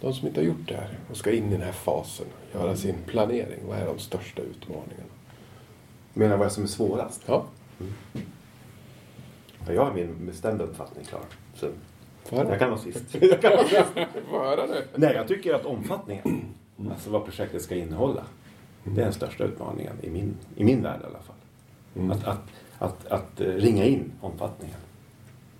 De 0.00 0.14
som 0.14 0.28
inte 0.28 0.40
har 0.40 0.46
gjort 0.46 0.68
det 0.68 0.74
här 0.74 0.98
och 1.10 1.16
ska 1.16 1.32
in 1.32 1.48
i 1.48 1.52
den 1.52 1.62
här 1.62 1.72
fasen, 1.72 2.26
göra 2.54 2.76
sin 2.76 2.96
planering. 3.06 3.60
Vad 3.68 3.78
är 3.78 3.86
de 3.86 3.98
största 3.98 4.42
utmaningarna? 4.42 5.10
Menar 6.14 6.36
vad 6.36 6.52
som 6.52 6.62
är 6.62 6.68
svårast? 6.68 7.22
Ja, 7.26 7.44
Ja, 9.66 9.72
jag 9.72 9.84
har 9.84 9.92
min 9.92 10.26
bestämda 10.26 10.64
uppfattning 10.64 11.04
klar. 11.04 11.20
Så 11.54 11.66
jag 12.30 12.58
kan 12.58 12.70
vara 12.70 12.80
sist. 12.80 13.04
Jag 13.20 13.40
kan 13.40 13.50
vara 13.50 13.64
sist. 13.64 13.92
Höra 14.30 14.66
nu. 14.66 14.84
Nej, 14.94 15.14
jag 15.14 15.28
tycker 15.28 15.54
att 15.54 15.64
omfattningen, 15.64 16.44
alltså 16.90 17.10
vad 17.10 17.24
projektet 17.24 17.62
ska 17.62 17.74
innehålla, 17.74 18.24
det 18.84 19.00
är 19.00 19.04
den 19.04 19.12
största 19.12 19.44
utmaningen 19.44 19.92
i 20.02 20.10
min, 20.10 20.36
i 20.56 20.64
min 20.64 20.82
värld 20.82 21.00
i 21.02 21.06
alla 21.06 21.18
fall. 21.18 21.36
Mm. 21.96 22.10
Att, 22.10 22.24
att, 22.24 22.42
att, 22.78 23.06
att 23.06 23.40
eh, 23.40 23.46
ringa 23.46 23.84
in 23.84 24.12
omfattningen. 24.20 24.76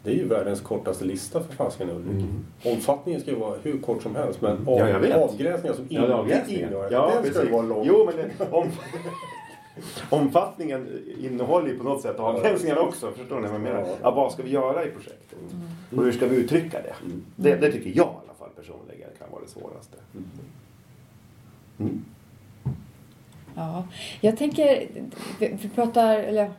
Det 0.03 0.11
är 0.11 0.15
ju 0.15 0.25
världens 0.29 0.61
kortaste 0.61 1.05
lista 1.05 1.41
för 1.43 1.53
fasiken 1.53 1.91
Ulrik. 1.91 2.27
Omfattningen 2.65 3.21
ska 3.21 3.31
ju 3.31 3.37
vara 3.37 3.57
hur 3.63 3.79
kort 3.81 4.03
som 4.03 4.17
helst 4.17 4.41
men 4.41 4.69
av, 4.69 4.79
Ja, 4.79 5.15
avgränsningar 5.25 5.75
som 5.75 5.87
inte 5.91 6.15
avgränsningen. 6.15 6.69
ingår, 6.69 6.89
Ja, 6.93 7.03
den 7.07 7.13
ska 7.13 7.23
precis. 7.23 7.45
ju 7.49 7.53
vara 7.53 7.63
lång. 7.63 7.85
Jo, 7.87 8.07
men 8.07 8.17
det, 8.17 8.51
om, 8.51 8.69
omfattningen 10.21 10.89
innehåller 11.21 11.69
ju 11.69 11.79
på 11.79 11.85
något 11.85 12.03
sätt 12.03 12.19
avgränsningar 12.19 12.79
också. 12.79 13.11
Förstår 13.11 13.37
ni 13.41 13.47
vad 13.47 13.55
jag 13.55 13.61
menar? 13.61 13.81
Ja. 13.81 13.97
Ja, 14.03 14.11
vad 14.11 14.33
ska 14.33 14.43
vi 14.43 14.51
göra 14.51 14.85
i 14.85 14.91
projektet? 14.91 15.39
Och 15.97 16.05
hur 16.05 16.13
ska 16.13 16.27
vi 16.27 16.37
uttrycka 16.37 16.79
det? 16.83 16.95
det? 17.37 17.57
Det 17.57 17.73
tycker 17.73 17.91
jag 17.91 17.97
i 17.97 18.01
alla 18.01 18.35
fall 18.39 18.49
personligen 18.57 19.09
kan 19.19 19.31
vara 19.31 19.43
det 19.43 19.49
svåraste. 19.49 19.97
Mm. 21.79 22.05
Ja, 23.55 23.85
jag 24.21 24.37
tänker, 24.39 24.87
vi, 25.39 25.57
vi 25.63 25.69
pratar, 25.69 26.19
eller 26.19 26.51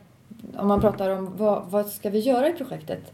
om 0.56 0.68
man 0.68 0.80
pratar 0.80 1.10
om 1.10 1.36
vad, 1.36 1.64
vad 1.70 1.86
ska 1.86 2.10
vi 2.10 2.18
göra 2.18 2.48
i 2.48 2.52
projektet? 2.52 3.12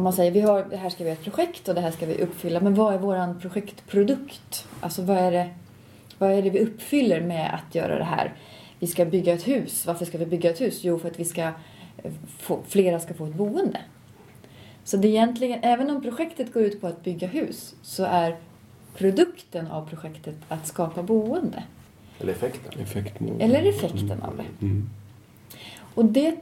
Om 0.00 0.04
man 0.04 0.12
säger 0.12 0.30
vi 0.30 0.40
har, 0.40 0.66
det 0.70 0.76
här 0.76 0.90
ska 0.90 1.04
vi 1.04 1.10
ha 1.10 1.14
ett 1.14 1.24
projekt 1.24 1.68
och 1.68 1.74
det 1.74 1.80
här 1.80 1.90
ska 1.90 2.06
vi 2.06 2.22
uppfylla, 2.22 2.60
men 2.60 2.74
vad 2.74 2.94
är 2.94 2.98
våran 2.98 3.40
projektprodukt? 3.40 4.68
Alltså 4.80 5.02
vad 5.02 5.16
är 5.16 5.32
det, 5.32 5.50
Vad 6.18 6.32
är 6.32 6.42
det 6.42 6.50
vi 6.50 6.60
uppfyller 6.60 7.20
med 7.20 7.54
att 7.54 7.74
göra 7.74 7.98
det 7.98 8.04
här? 8.04 8.34
Vi 8.78 8.86
ska 8.86 9.04
bygga 9.04 9.34
ett 9.34 9.48
hus. 9.48 9.86
Varför 9.86 10.04
ska 10.04 10.18
vi 10.18 10.26
bygga 10.26 10.50
ett 10.50 10.60
hus? 10.60 10.80
Jo, 10.84 10.98
för 10.98 11.08
att 11.08 11.20
vi 11.20 11.24
ska 11.24 11.42
eh, 11.42 12.12
få, 12.38 12.60
flera 12.68 13.00
ska 13.00 13.14
få 13.14 13.26
ett 13.26 13.34
boende. 13.34 13.80
Så 14.84 14.96
det 14.96 15.08
är 15.08 15.10
egentligen, 15.10 15.58
även 15.62 15.90
om 15.90 16.02
projektet 16.02 16.52
går 16.52 16.62
ut 16.62 16.80
på 16.80 16.86
att 16.86 17.04
bygga 17.04 17.28
hus 17.28 17.74
så 17.82 18.04
är 18.04 18.36
produkten 18.96 19.66
av 19.66 19.88
projektet 19.88 20.34
att 20.48 20.66
skapa 20.66 21.02
boende. 21.02 21.62
Eller 22.20 22.32
effekten. 22.32 22.80
Effekten. 22.82 23.40
Eller 23.40 23.62
effekten 23.62 24.22
av 24.22 24.36
det. 24.36 24.66
Mm. 24.66 24.90
Och 25.94 26.04
det, 26.04 26.36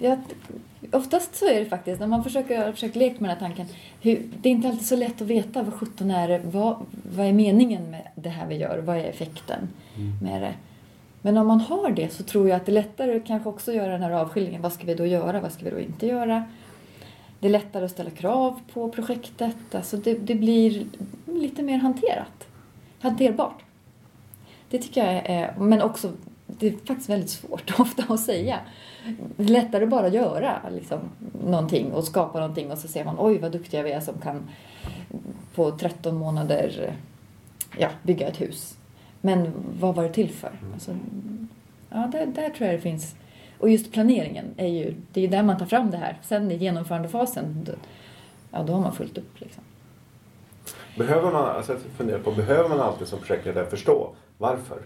ja, 0.00 0.16
oftast 0.92 1.34
så 1.34 1.48
är 1.48 1.60
det 1.60 1.66
faktiskt, 1.66 2.00
när 2.00 2.06
man 2.06 2.24
försöker, 2.24 2.72
försöker 2.72 2.98
leka 2.98 3.16
med 3.20 3.30
den 3.30 3.38
här 3.38 3.46
tanken, 3.46 3.66
hur, 4.00 4.22
det 4.40 4.48
är 4.48 4.50
inte 4.50 4.68
alltid 4.68 4.86
så 4.86 4.96
lätt 4.96 5.22
att 5.22 5.28
veta 5.28 5.62
vad 5.62 5.74
sjutton 5.74 6.10
är 6.10 6.28
det, 6.28 6.38
vad, 6.44 6.76
vad 7.16 7.26
är 7.26 7.32
meningen 7.32 7.90
med 7.90 8.08
det 8.14 8.28
här 8.28 8.46
vi 8.46 8.56
gör, 8.56 8.78
vad 8.78 8.96
är 8.96 9.04
effekten 9.04 9.68
med 10.22 10.42
det. 10.42 10.54
Men 11.22 11.36
om 11.36 11.46
man 11.46 11.60
har 11.60 11.90
det 11.90 12.12
så 12.12 12.22
tror 12.22 12.48
jag 12.48 12.56
att 12.56 12.66
det 12.66 12.72
är 12.72 12.74
lättare 12.74 13.20
kanske 13.20 13.48
också 13.48 13.70
att 13.70 13.76
göra 13.76 13.92
den 13.92 14.02
här 14.02 14.10
avskiljningen. 14.10 14.62
Vad 14.62 14.72
ska 14.72 14.86
vi 14.86 14.94
då 14.94 15.06
göra? 15.06 15.40
Vad 15.40 15.52
ska 15.52 15.64
vi 15.64 15.70
då 15.70 15.80
inte 15.80 16.06
göra? 16.06 16.44
Det 17.40 17.46
är 17.46 17.50
lättare 17.50 17.84
att 17.84 17.90
ställa 17.90 18.10
krav 18.10 18.60
på 18.72 18.88
projektet. 18.88 19.74
Alltså 19.74 19.96
det, 19.96 20.14
det 20.14 20.34
blir 20.34 20.86
lite 21.26 21.62
mer 21.62 21.78
hanterat. 21.78 22.48
Hanterbart. 23.00 23.62
Det 24.70 24.78
tycker 24.78 25.04
jag 25.04 25.22
är, 25.26 25.54
men 25.58 25.82
också, 25.82 26.12
det 26.46 26.66
är 26.68 26.72
faktiskt 26.86 27.10
väldigt 27.10 27.30
svårt 27.30 27.74
ofta 27.80 28.04
att 28.08 28.20
säga. 28.20 28.60
Det 29.36 29.42
är 29.42 29.48
lättare 29.48 29.86
bara 29.86 30.06
att 30.06 30.12
göra 30.12 30.60
liksom, 30.70 30.98
någonting 31.44 31.92
och 31.92 32.04
skapa 32.04 32.40
någonting 32.40 32.72
och 32.72 32.78
så 32.78 32.88
ser 32.88 33.04
man 33.04 33.16
oj 33.18 33.38
vad 33.38 33.52
duktiga 33.52 33.82
vi 33.82 33.92
är 33.92 34.00
som 34.00 34.20
kan 34.20 34.48
på 35.54 35.70
13 35.70 36.16
månader 36.16 36.92
ja, 37.78 37.88
bygga 38.02 38.28
ett 38.28 38.40
hus. 38.40 38.76
Men 39.20 39.52
vad 39.80 39.94
var 39.94 40.02
det 40.02 40.12
till 40.12 40.30
för? 40.30 40.52
Alltså, 40.72 40.96
ja, 41.90 42.08
där, 42.12 42.26
där 42.26 42.50
tror 42.50 42.70
jag 42.70 42.78
det 42.78 42.82
finns. 42.82 43.14
Och 43.58 43.70
just 43.70 43.92
planeringen 43.92 44.44
är 44.56 44.66
ju, 44.66 44.94
det 45.12 45.20
är 45.20 45.22
ju 45.22 45.30
där 45.30 45.42
man 45.42 45.58
tar 45.58 45.66
fram 45.66 45.90
det 45.90 45.96
här. 45.96 46.18
Sen 46.22 46.50
i 46.50 46.56
genomförandefasen, 46.56 47.64
då, 47.66 47.72
ja 48.50 48.62
då 48.62 48.72
har 48.72 48.80
man 48.80 48.92
fullt 48.92 49.18
upp 49.18 49.40
liksom. 49.40 49.62
Behöver 50.98 51.32
man, 51.32 51.56
alltså 51.56 51.72
jag 51.72 51.80
funderar 51.96 52.18
på, 52.18 52.32
behöver 52.32 52.68
man 52.68 52.80
alltid 52.80 53.08
som 53.08 53.18
projektledare 53.18 53.66
förstå 53.66 54.14
varför? 54.38 54.78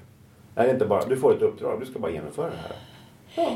Är 0.60 0.66
det 0.66 0.70
inte 0.72 0.86
bara, 0.86 1.04
du 1.04 1.16
får 1.16 1.34
ett 1.36 1.42
uppdrag, 1.42 1.80
du 1.80 1.86
ska 1.86 1.98
bara 1.98 2.10
genomföra 2.12 2.50
det 2.50 2.56
här. 2.56 2.76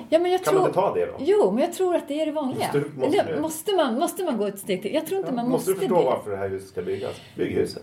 Ja, 0.08 0.18
men 0.18 0.30
jag 0.30 0.44
Kan 0.44 0.50
tror, 0.52 0.60
man 0.60 0.68
inte 0.68 0.80
ta 0.80 0.94
det 0.94 1.06
då? 1.06 1.12
Jo, 1.18 1.50
men 1.50 1.64
jag 1.64 1.72
tror 1.72 1.94
att 1.96 2.08
det 2.08 2.20
är 2.20 2.26
det 2.26 2.32
vanliga. 2.32 2.58
Måste 2.64 2.78
du- 2.78 2.90
måste 3.00 3.18
Eller 3.20 3.34
du? 3.34 3.40
måste, 3.40 3.72
man, 3.76 3.98
måste 3.98 4.24
man 4.24 4.38
gå 4.38 4.46
ett 4.46 4.58
steg 4.58 4.82
till? 4.82 4.94
Jag 4.94 5.06
tror 5.06 5.20
inte 5.20 5.32
man 5.32 5.48
måste 5.48 5.70
måste, 5.70 5.84
du 5.84 5.88
förstå 5.88 5.98
det. 6.10 6.16
varför 6.16 6.30
det 6.30 6.36
här 6.36 6.48
huset 6.48 6.68
ska 6.68 6.82
byggas? 6.82 7.20
Bygg 7.36 7.52
huset. 7.52 7.82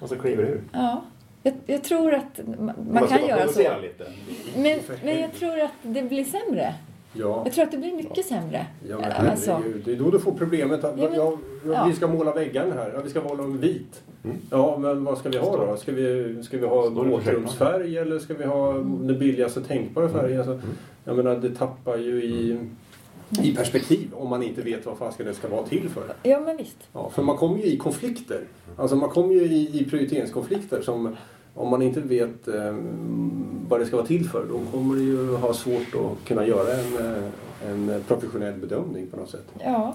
Och 0.00 0.08
så 0.08 0.16
kliver 0.16 0.42
du 0.42 0.48
ur. 0.48 0.62
Ja, 0.72 1.02
jag, 1.42 1.54
jag 1.66 1.84
tror 1.84 2.14
att 2.14 2.40
man, 2.58 2.74
man 2.92 3.06
kan 3.08 3.26
göra 3.26 3.48
så. 3.48 3.58
lite. 3.82 4.04
Men, 4.56 4.80
men 5.04 5.20
jag 5.20 5.32
tror 5.32 5.60
att 5.60 5.70
det 5.82 6.02
blir 6.02 6.24
sämre. 6.24 6.74
Ja. 7.16 7.42
Jag 7.44 7.54
tror 7.54 7.64
att 7.64 7.70
det 7.70 7.78
blir 7.78 7.92
mycket 7.96 8.26
sämre. 8.26 8.66
Ja, 8.88 8.98
men 9.00 9.30
alltså. 9.30 9.62
Det 9.84 9.92
är 9.92 9.96
då 9.96 10.10
du 10.10 10.18
får 10.18 10.32
problemet 10.32 10.84
att 10.84 10.98
Ja, 10.98 11.04
men- 11.08 11.14
ja, 11.18 11.32
ja, 11.66 11.72
ja. 11.72 11.86
vi 11.88 11.94
ska 11.94 12.06
måla 12.08 12.32
väggarna 12.32 12.74
här. 12.74 12.90
Ja, 12.94 13.00
vi 13.04 13.10
ska 13.10 13.20
måla 13.22 13.42
dem 13.42 13.58
vit. 13.58 14.02
Mm. 14.24 14.36
Ja, 14.50 14.78
men 14.78 15.04
vad 15.04 15.18
ska 15.18 15.28
vi 15.28 15.38
ha 15.38 15.56
då? 15.66 15.76
Ska 15.76 15.92
vi, 15.92 16.36
ska 16.42 16.58
vi 16.58 16.66
ha 16.66 16.88
våtrumsfärg 16.88 17.98
eller 17.98 18.18
ska 18.18 18.34
vi 18.34 18.44
ha 18.44 18.72
den 18.72 19.18
billigaste 19.18 19.60
tänkbara 19.60 20.08
färgen? 20.08 20.38
Alltså, 20.38 20.60
jag 21.04 21.16
menar, 21.16 21.36
det 21.36 21.50
tappar 21.54 21.96
ju 21.96 22.22
i, 22.24 22.58
i 23.42 23.54
perspektiv 23.56 24.08
om 24.12 24.28
man 24.30 24.42
inte 24.42 24.62
vet 24.62 24.86
vad 24.86 24.98
fasken 24.98 25.26
det 25.26 25.34
ska 25.34 25.48
vara 25.48 25.66
till 25.66 25.88
för. 25.88 26.02
ja, 26.22 26.40
men 26.40 26.56
visst. 26.56 26.76
Ja, 26.92 27.10
för 27.10 27.22
man 27.22 27.36
kommer 27.36 27.58
ju 27.58 27.64
i 27.64 27.76
konflikter. 27.76 28.40
Alltså 28.76 28.96
man 28.96 29.08
kommer 29.10 29.34
ju 29.34 29.40
i, 29.42 29.80
i 29.80 29.84
prioriteringskonflikter 29.90 30.82
som 30.82 31.16
om 31.54 31.70
man 31.70 31.82
inte 31.82 32.00
vet 32.00 32.48
eh, 32.48 32.74
vad 33.68 33.80
det 33.80 33.86
ska 33.86 33.96
vara 33.96 34.06
till 34.06 34.28
för 34.28 34.46
då 34.46 34.60
kommer 34.72 34.96
det 34.96 35.02
ju 35.02 35.36
ha 35.36 35.54
svårt 35.54 35.94
att 35.94 36.28
kunna 36.28 36.46
göra 36.46 36.72
en, 36.72 36.96
eh, 37.06 37.70
en 37.70 38.02
professionell 38.08 38.54
bedömning 38.54 39.06
på 39.06 39.16
något 39.16 39.30
sätt. 39.30 39.46
Ja, 39.64 39.94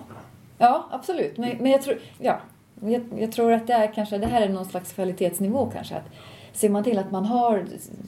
ja 0.57 0.87
absolut. 0.91 1.37
Men, 1.37 1.57
men 1.59 1.71
jag, 1.71 1.81
tror, 1.81 1.97
ja, 2.19 2.39
jag, 2.81 3.01
jag 3.17 3.31
tror 3.31 3.51
att 3.51 3.67
det 3.67 3.73
är 3.73 3.93
kanske, 3.93 4.17
det 4.17 4.27
här 4.27 4.41
är 4.41 4.49
någon 4.49 4.65
slags 4.65 4.93
kvalitetsnivå 4.93 5.71
kanske. 5.73 5.95
Att 5.95 6.05
ser 6.53 6.69
man 6.69 6.83
till 6.83 6.99
att 6.99 7.11
man 7.11 7.25
har 7.25 7.65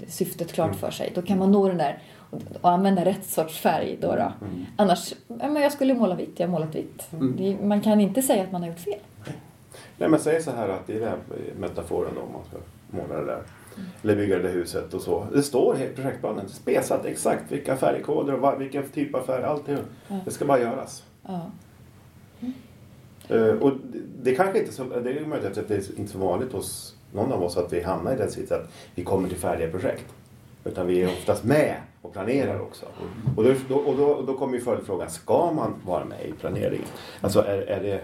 syftet 0.08 0.54
klart 0.54 0.76
för 0.76 0.92
sig, 0.92 1.12
då 1.16 1.22
kan 1.22 1.38
man 1.38 1.52
nå 1.52 1.68
den 1.68 1.78
där 1.78 2.00
och, 2.62 2.72
använda 2.72 3.06
rätt 3.06 3.26
sorts 3.26 3.60
färg. 3.60 3.98
Då, 4.02 4.16
då. 4.16 4.32
Annars, 4.76 5.14
ja, 5.28 5.50
men 5.50 5.62
jag 5.62 5.72
skulle 5.72 5.94
måla 5.94 6.16
vitt, 6.16 6.40
jag 6.40 6.48
har 6.48 6.52
målat 6.52 6.76
vitt. 6.76 7.08
Det, 7.38 7.58
man 7.64 7.82
kan 7.82 8.02
inte 8.02 8.22
säga 8.22 8.44
att 8.44 8.52
man 8.52 8.62
har 8.62 8.70
gjort 8.70 8.80
fel. 8.80 9.00
Nej 9.98 10.10
men 10.10 10.20
säg 10.20 10.42
så 10.42 10.52
här 10.52 10.70
att 10.70 10.90
i 10.90 10.94
den 10.94 11.08
här 11.10 11.18
metaforen 11.60 12.12
då, 12.16 12.22
om 12.22 12.34
man 12.34 12.42
ska 12.50 12.58
måla 12.92 13.16
det 13.20 13.26
där. 13.26 13.42
Eller 14.04 14.16
bygga 14.16 14.38
det 14.38 14.44
där 14.44 14.52
huset 14.52 14.94
och 14.94 15.02
så. 15.02 15.28
Det 15.34 15.44
står 15.44 15.82
i 15.82 15.90
projektplanen 15.96 16.50
spesat 16.50 17.06
exakt 17.06 17.52
vilka 17.52 17.76
färgkoder 17.76 18.34
och 18.34 18.62
vilken 18.62 18.90
typ 18.90 19.16
av 19.16 19.22
färg, 19.22 19.44
alltihop. 19.44 19.86
Det 20.26 20.32
ska 20.32 20.46
bara 20.46 20.60
göras. 20.60 21.04
Ja. 21.24 21.52
Eh, 23.28 23.54
och 23.54 23.72
det, 24.22 24.36
kanske 24.36 24.60
inte 24.60 24.74
så, 24.74 24.84
det 24.84 25.12
är 25.12 25.26
möjligt 25.26 25.58
att 25.58 25.68
det 25.68 25.76
är 25.76 26.00
inte 26.00 26.12
så 26.12 26.18
vanligt 26.18 26.54
hos 26.54 26.96
någon 27.14 27.32
av 27.32 27.44
oss 27.44 27.58
att 27.58 27.74
vi 27.74 27.82
hamnar 27.82 28.14
i 28.14 28.18
den 28.18 28.32
sitsen 28.32 28.62
att 28.62 28.70
vi 28.96 29.04
kommer 29.04 29.30
till 29.30 29.38
färdiga 29.38 29.72
projekt. 29.72 30.06
Utan 30.64 30.88
vi 30.88 31.02
är 31.02 31.08
oftast 31.08 31.44
med 31.44 31.76
och 32.02 32.14
planerar 32.14 32.60
också. 32.60 32.86
Och 33.38 33.44
då, 33.44 33.54
då, 33.68 33.76
och 33.76 33.98
då, 33.98 34.22
då 34.22 34.38
kommer 34.38 34.54
ju 34.54 34.62
följdfrågan, 34.62 35.10
ska 35.10 35.52
man 35.52 35.74
vara 35.86 36.06
med 36.06 36.26
i 36.26 36.32
planeringen? 36.32 36.88
Alltså 37.22 37.40
är, 37.40 37.58
är 37.58 37.84
det, 37.84 38.02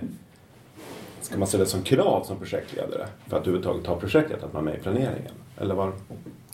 ska 1.21 1.37
man 1.37 1.47
ställa 1.47 1.63
det 1.63 1.69
som 1.69 1.81
krav 1.81 2.23
som 2.23 2.37
projektledare 2.37 3.07
för 3.27 3.37
att 3.37 3.41
överhuvudtaget 3.41 3.85
ta 3.85 3.99
projektet 3.99 4.43
att 4.43 4.53
man 4.53 4.67
är 4.67 4.71
med 4.71 4.79
i 4.79 4.83
planeringen? 4.83 5.31
Eller 5.57 5.75
var? 5.75 5.91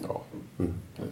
Ja. 0.08 0.22
Mm. 0.60 0.74
ska 0.96 1.04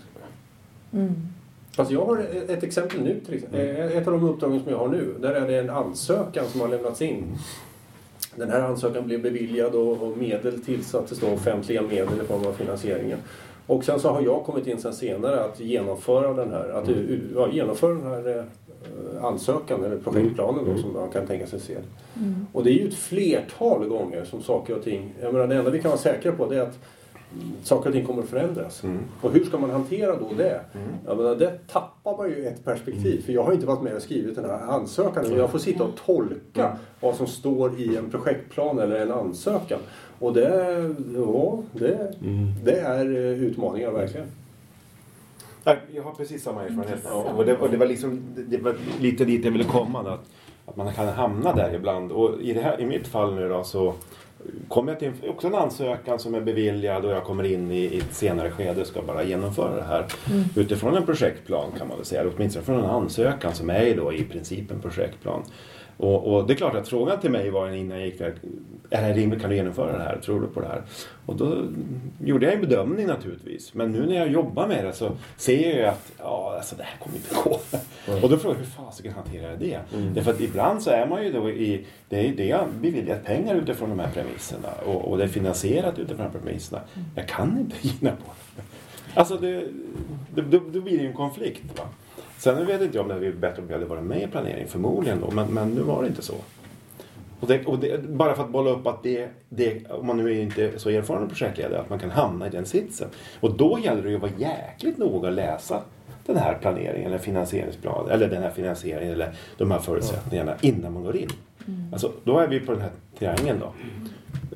jag. 0.92 1.02
Mm. 1.02 2.08
Har 2.08 2.18
ett 2.50 2.64
exempel 2.64 3.02
nu. 3.04 3.20
Till 3.26 3.34
exempel. 3.34 3.60
Eh, 3.60 3.98
Ett 3.98 4.08
av 4.08 4.14
de 4.14 4.24
uppdragen 4.24 4.64
som 4.64 4.72
jag 4.72 4.78
har 4.78 4.88
nu, 4.88 5.16
där 5.20 5.34
är 5.34 5.48
det 5.48 5.60
en 5.60 5.70
ansökan 5.70 6.46
som 6.48 6.62
har 6.62 6.68
lämnats 6.68 7.02
in. 7.02 7.38
Den 8.36 8.50
här 8.50 8.62
ansökan 8.62 9.06
blev 9.06 9.22
beviljad 9.22 9.76
och, 9.76 10.04
och 10.04 10.18
medel 10.18 10.64
tillsattes 10.64 11.20
då, 11.20 11.28
offentliga 11.28 11.82
medel 11.82 12.22
i 12.24 12.28
form 12.28 12.46
av 12.46 12.54
finansieringen. 12.54 13.20
Och 13.72 13.84
sen 13.84 14.00
så 14.00 14.10
har 14.10 14.22
jag 14.22 14.44
kommit 14.44 14.68
in 14.68 14.78
sen 14.82 14.94
senare 14.94 15.44
att 15.44 15.60
genomföra 15.60 16.34
den 16.34 16.52
här, 16.52 16.70
att 16.70 16.90
u- 16.90 17.20
ja, 17.36 17.50
genomföra 17.52 17.94
den 17.94 18.04
här 18.08 18.38
eh, 18.38 19.24
ansökan 19.26 19.84
eller 19.86 19.98
projektplanen 19.98 20.66
då, 20.66 20.82
som 20.82 20.94
man 20.94 21.10
kan 21.10 21.28
tänka 21.28 21.48
sig 21.48 21.60
se. 21.60 21.78
Och 22.54 22.64
det 22.64 22.70
är 22.70 22.74
ju 22.74 22.88
ett 22.88 22.94
flertal 22.94 23.88
gånger 23.88 24.24
som 24.26 24.42
saker 24.42 24.76
och 24.78 24.84
ting, 24.84 25.14
jag 25.22 25.34
menar 25.34 25.48
det 25.48 25.56
enda 25.56 25.72
vi 25.72 25.82
kan 25.82 25.90
vara 25.92 26.00
säkra 26.02 26.32
på 26.32 26.46
det 26.50 26.56
är 26.58 26.62
att 26.62 26.68
mm, 26.68 26.80
saker 27.64 27.90
och 27.90 27.94
ting 27.94 28.06
kommer 28.06 28.24
att 28.24 28.30
förändras. 28.30 28.84
Mm. 28.84 29.00
Och 29.22 29.32
hur 29.32 29.44
ska 29.44 29.58
man 29.58 29.70
hantera 29.70 30.16
då 30.16 30.30
det? 30.38 30.62
Jag 31.06 31.18
menar, 31.18 31.36
det 31.36 31.68
tappar 31.68 32.18
man 32.18 32.30
ju 32.30 32.46
ett 32.46 32.66
perspektiv. 32.66 33.22
För 33.26 33.34
jag 33.34 33.44
har 33.44 33.54
inte 33.54 33.66
varit 33.66 33.82
med 33.82 33.96
och 33.96 34.02
skrivit 34.02 34.36
den 34.36 34.46
här 34.46 34.60
ansökan. 34.60 35.26
Men 35.28 35.38
jag 35.38 35.52
får 35.52 35.60
sitta 35.60 35.84
och 35.84 35.96
tolka 36.06 36.78
vad 37.00 37.16
som 37.16 37.28
står 37.28 37.80
i 37.80 37.98
en 37.98 38.10
projektplan 38.10 38.80
eller 38.80 39.00
en 39.00 39.12
ansökan. 39.12 39.80
Och 40.20 40.34
det, 40.34 40.96
ja, 41.16 41.64
det, 41.74 42.14
det 42.64 42.80
är 42.80 43.06
eh, 43.06 43.44
utmaningar 43.44 43.92
verkligen. 43.92 44.28
Jag 45.94 46.04
har 46.04 46.12
precis 46.12 46.44
samma 46.44 46.64
erfarenhet. 46.64 47.06
Och 47.38 47.46
det, 47.46 47.58
och 47.58 47.70
det 47.70 47.78
var 47.78 47.86
liksom 47.86 48.22
det, 48.36 48.58
var 48.58 48.76
lite 49.00 49.26
dit 49.26 49.46
jag 49.46 49.52
ville 49.52 49.64
komma. 49.64 50.00
Att, 50.00 50.30
att 50.66 50.76
man 50.76 50.94
kan 50.94 51.08
hamna 51.08 51.54
där 51.54 51.76
ibland. 51.76 52.12
Och 52.12 52.42
i, 52.42 52.54
det 52.54 52.62
här, 52.62 52.82
i 52.82 52.86
mitt 52.86 53.08
fall 53.08 53.36
nu 53.36 53.50
då 53.50 53.64
så 53.64 53.94
kom 54.68 54.88
jag 54.88 55.00
till 55.00 55.08
en, 55.08 55.30
också 55.30 55.48
en 55.48 55.56
ansökan 55.56 56.20
som 56.20 56.36
är 56.36 56.42
beviljad 56.42 57.06
och 57.06 57.12
jag 57.12 57.24
kommer 57.24 57.44
in 57.44 57.72
i, 57.72 57.80
i 57.80 57.98
ett 57.98 58.14
senare 58.14 58.52
skede 58.52 58.82
och 58.82 58.88
ska 58.88 59.02
bara 59.02 59.24
genomföra 59.24 59.76
det 59.76 59.84
här. 59.84 60.06
Utifrån 60.56 60.96
en 60.96 61.06
projektplan 61.06 61.72
kan 61.78 61.88
man 61.88 61.98
väl 61.98 62.06
säga. 62.06 62.22
Eller 62.22 62.32
Åtminstone 62.36 62.66
från 62.66 62.80
en 62.80 62.86
ansökan 62.86 63.54
som 63.54 63.70
är 63.70 63.96
då 63.96 64.14
i 64.14 64.24
princip 64.24 64.72
en 64.72 64.82
projektplan. 64.82 65.44
Och, 66.02 66.34
och 66.34 66.48
det 66.48 66.54
är 66.54 66.56
klart 66.56 66.76
att 66.76 66.88
frågan 66.88 67.20
till 67.20 67.32
mig 67.32 67.50
var 67.50 67.70
innan 67.70 67.98
jag 67.98 68.08
gick 68.08 68.20
där. 68.20 68.34
Är 68.90 69.02
det 69.08 69.14
rimligt? 69.14 69.42
Kan 69.42 69.50
du 69.50 69.56
genomföra 69.56 69.98
det 69.98 70.04
här? 70.04 70.18
Tror 70.18 70.42
du 70.42 70.48
på 70.48 70.62
det 70.62 70.68
här? 70.68 70.82
Och 71.26 71.36
då 71.36 71.68
gjorde 72.24 72.46
jag 72.46 72.56
en 72.56 72.62
bedömning 72.62 73.08
naturligtvis. 73.08 73.74
Men 73.74 73.92
nu 73.92 74.06
när 74.06 74.16
jag 74.16 74.32
jobbar 74.32 74.68
med 74.68 74.86
det 74.86 74.94
så 74.94 75.12
ser 75.38 75.70
jag 75.70 75.78
ju 75.78 75.86
att 75.86 76.12
ja, 76.18 76.54
alltså, 76.58 76.76
det 76.76 76.84
här 76.84 76.98
kommer 77.00 77.16
inte 77.16 77.36
gå. 77.44 77.60
Och 78.24 78.30
då 78.30 78.38
frågar 78.38 78.56
jag 78.56 78.66
hur 78.66 78.86
fasiken 78.86 79.14
hanterar 79.14 79.50
jag 79.50 79.60
det? 79.60 79.80
Därför 80.14 80.32
att 80.32 80.42
ibland 80.42 80.82
så 80.82 80.90
är 80.90 81.08
man 81.08 81.24
ju 81.24 81.32
då 81.32 81.50
i, 81.50 81.86
det 82.10 82.28
är 82.28 82.34
det 82.36 82.60
beviljat 82.82 83.24
pengar 83.26 83.56
utifrån 83.56 83.90
de 83.90 84.00
här 84.00 84.12
premisserna 84.12 84.70
och, 84.86 85.12
och 85.12 85.18
det 85.18 85.24
är 85.24 85.28
finansierat 85.28 86.00
utifrån 86.00 86.18
de 86.18 86.24
här 86.24 86.46
premisserna. 86.46 86.82
Jag 87.16 87.28
kan 87.28 87.58
inte 87.60 87.76
gina 87.88 88.12
på 88.12 88.32
det. 88.56 88.64
Alltså 89.14 89.38
det, 89.38 89.64
då 90.36 90.60
blir 90.82 90.98
det 90.98 91.04
ju 91.04 91.08
en 91.08 91.14
konflikt. 91.14 91.80
Va? 91.80 91.84
Sen 92.42 92.66
vet 92.66 92.82
inte 92.82 92.98
jag 92.98 93.02
om 93.02 93.08
det 93.08 93.14
hade 93.14 93.20
blivit 93.20 93.40
bättre 93.40 93.62
om 93.62 93.68
vi 93.68 93.74
hade 93.74 93.86
varit 93.86 94.04
med 94.04 94.24
i 94.24 94.28
planering, 94.28 94.68
förmodligen 94.68 95.22
då, 95.22 95.32
men, 95.32 95.48
men 95.48 95.70
nu 95.70 95.82
var 95.82 96.02
det 96.02 96.08
inte 96.08 96.22
så. 96.22 96.36
Och 97.40 97.48
det, 97.48 97.66
och 97.66 97.80
det, 97.80 98.10
bara 98.10 98.36
för 98.36 98.44
att 98.44 98.50
bolla 98.50 98.70
upp 98.70 98.88
att 98.88 99.04
det, 99.04 99.30
det, 99.50 99.92
om 99.92 100.08
man 100.08 100.18
nu 100.18 100.42
inte 100.42 100.66
är 100.66 100.78
så 100.78 100.90
erfaren 100.90 101.28
projektledare, 101.28 101.80
att 101.80 101.90
man 101.90 102.00
kan 102.00 102.12
hamna 102.12 102.48
i 102.48 102.50
den 102.50 102.66
sitsen. 102.66 103.08
Och 103.40 103.58
då 103.58 103.80
gäller 103.84 104.04
det 104.04 104.10
ju 104.10 104.16
att 104.16 104.22
vara 104.22 104.32
jäkligt 104.38 104.98
noga 104.98 105.30
att 105.30 105.36
läsa 105.36 105.82
den 106.26 106.38
här 106.38 106.58
planeringen 106.62 107.08
eller 107.08 107.18
finansieringsplanen 107.18 108.12
eller 108.12 108.30
den 108.30 108.44
här 108.44 108.52
finansieringen 108.52 109.14
eller 109.14 109.34
de 109.58 109.72
här 109.72 109.80
förutsättningarna 109.80 110.56
innan 110.62 110.94
man 110.94 111.04
går 111.04 111.18
in. 111.18 111.30
Alltså, 111.92 112.12
då 112.24 112.40
är 112.40 112.48
vi 112.48 112.60
på 112.60 112.72
den 112.72 112.82
här 112.82 112.92
triangeln 113.20 113.60
då. 113.60 113.74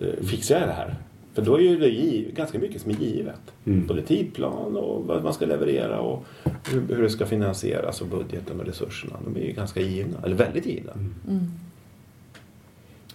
Eh, 0.06 0.25
Fixar 0.25 0.60
jag 0.60 0.68
det 0.68 0.74
här? 0.74 0.96
För 1.36 1.42
då 1.42 1.60
är 1.62 1.77
det 1.80 1.88
gi- 1.89 2.32
ganska 2.36 2.60
mycket 2.60 2.82
som 2.82 2.92
är 2.92 2.96
givet. 2.96 3.39
Mm. 3.65 3.88
Både 3.88 4.01
tidplan 4.01 4.77
och 4.77 5.06
vad 5.08 5.24
man 5.24 5.34
ska 5.34 5.46
leverera 5.46 6.00
och 6.00 6.25
hur, 6.72 6.96
hur 6.96 7.04
det 7.04 7.10
ska 7.10 7.25
finansieras 7.25 8.01
och 8.01 8.08
budgeten 8.08 8.60
och 8.60 8.65
resurserna. 8.65 9.13
De 9.25 9.39
är 9.42 9.46
ju 9.46 9.51
ganska 9.51 9.80
givna, 9.82 10.18
eller 10.24 10.36
väldigt 10.36 10.65
givna. 10.65 10.92
Mm. 10.92 11.51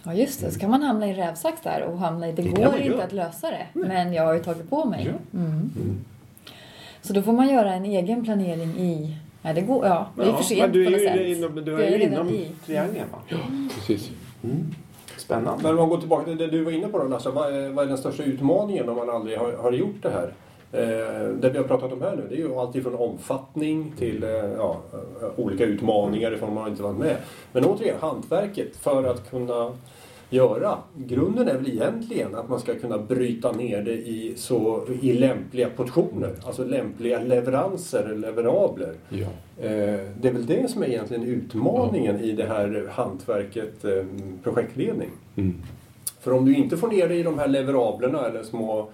Ja 0.03 0.13
just 0.13 0.41
det, 0.41 0.51
så 0.51 0.59
kan 0.59 0.69
man 0.69 0.81
hamna 0.81 1.07
i 1.09 1.13
rävsax 1.13 1.61
där 1.63 1.81
och 1.83 1.97
hamna 1.97 2.29
i 2.29 2.31
det 2.31 2.41
Det 2.41 2.49
är 2.49 2.55
går 2.55 2.75
inte 2.77 2.87
gör. 2.87 3.01
att 3.03 3.11
lösa 3.13 3.47
det. 3.51 3.67
Men 3.73 4.13
jag 4.13 4.23
har 4.25 4.33
ju 4.33 4.39
tagit 4.39 4.69
på 4.69 4.85
mig. 4.85 5.07
Ja. 5.33 5.39
Mm. 5.39 5.69
Så 7.01 7.13
då 7.13 7.21
får 7.21 7.33
man 7.33 7.49
göra 7.49 7.73
en 7.73 7.85
egen 7.85 8.23
planering 8.23 8.69
i... 8.69 9.17
Nej 9.41 9.53
det 9.53 9.61
går, 9.61 9.85
ja 9.85 10.09
det 10.15 10.21
är 10.21 10.33
för 10.33 10.43
sent 10.43 10.61
men 10.61 10.71
du 10.71 10.85
på 10.85 10.89
är 10.89 10.91
något 10.91 11.01
ju 11.01 11.07
sätt. 11.07 11.37
inom, 11.37 11.55
du 11.65 11.71
Jag 11.71 11.81
är 11.81 11.97
ju 11.97 12.03
inom 12.03 12.29
i. 12.29 12.51
triangeln 12.65 13.05
va? 13.11 13.17
Precis. 13.75 14.11
Spännande. 15.17 15.63
Men 15.63 15.71
om 15.71 15.77
man 15.77 15.89
går 15.89 15.97
tillbaka 15.97 16.25
till 16.25 16.37
det 16.37 16.47
du 16.47 16.63
var 16.63 16.71
inne 16.71 16.87
på 16.87 16.97
då 16.97 17.03
Lasse. 17.03 17.29
Vad 17.29 17.55
är, 17.55 17.69
vad 17.69 17.85
är 17.85 17.89
den 17.89 17.97
största 17.97 18.23
utmaningen 18.23 18.89
om 18.89 18.95
man 18.95 19.09
aldrig 19.09 19.37
har, 19.37 19.53
har 19.53 19.71
gjort 19.71 20.01
det 20.01 20.09
här? 20.09 20.33
Eh, 20.73 21.27
det 21.29 21.49
vi 21.49 21.57
har 21.57 21.65
pratat 21.65 21.93
om 21.93 22.01
här 22.01 22.15
nu 22.15 22.27
det 22.29 22.35
är 22.35 22.39
ju 22.39 22.55
allt 22.55 22.75
ifrån 22.75 22.95
omfattning 22.95 23.93
till 23.97 24.23
eh, 24.23 24.29
ja, 24.29 24.77
eh, 24.93 25.29
olika 25.39 25.65
utmaningar 25.65 26.33
ifall 26.33 26.51
man 26.51 26.69
inte 26.69 26.83
varit 26.83 26.97
med. 26.97 27.15
Men 27.51 27.65
återigen, 27.65 27.95
hantverket 28.01 28.75
för 28.75 29.03
att 29.03 29.29
kunna 29.29 29.71
göra. 30.31 30.77
Grunden 30.97 31.47
är 31.47 31.53
väl 31.57 31.69
egentligen 31.69 32.35
att 32.35 32.49
man 32.49 32.59
ska 32.59 32.75
kunna 32.75 32.97
bryta 32.97 33.51
ner 33.51 33.81
det 33.81 33.93
i, 33.93 34.33
så, 34.37 34.87
i 35.01 35.13
lämpliga 35.13 35.69
portioner. 35.69 36.33
Alltså 36.43 36.63
lämpliga 36.65 37.19
leveranser, 37.19 38.15
leverabler. 38.15 38.93
Ja. 39.09 39.27
Eh, 39.65 39.99
Det 40.21 40.27
är 40.27 40.31
väl 40.33 40.45
det 40.45 40.71
som 40.71 40.83
är 40.83 40.87
egentligen 40.87 41.23
utmaningen 41.23 42.19
i 42.19 42.31
det 42.31 42.45
här 42.45 42.87
hantverket 42.91 43.85
eh, 43.85 44.05
projektledning. 44.43 45.09
Mm. 45.35 45.55
För 46.19 46.33
om 46.33 46.45
du 46.45 46.55
inte 46.55 46.77
får 46.77 46.87
ner 46.87 47.07
det 47.07 47.15
i 47.15 47.23
de 47.23 47.39
här 47.39 47.47
leverablerna 47.47 48.25
eller 48.27 48.43
små, 48.43 48.87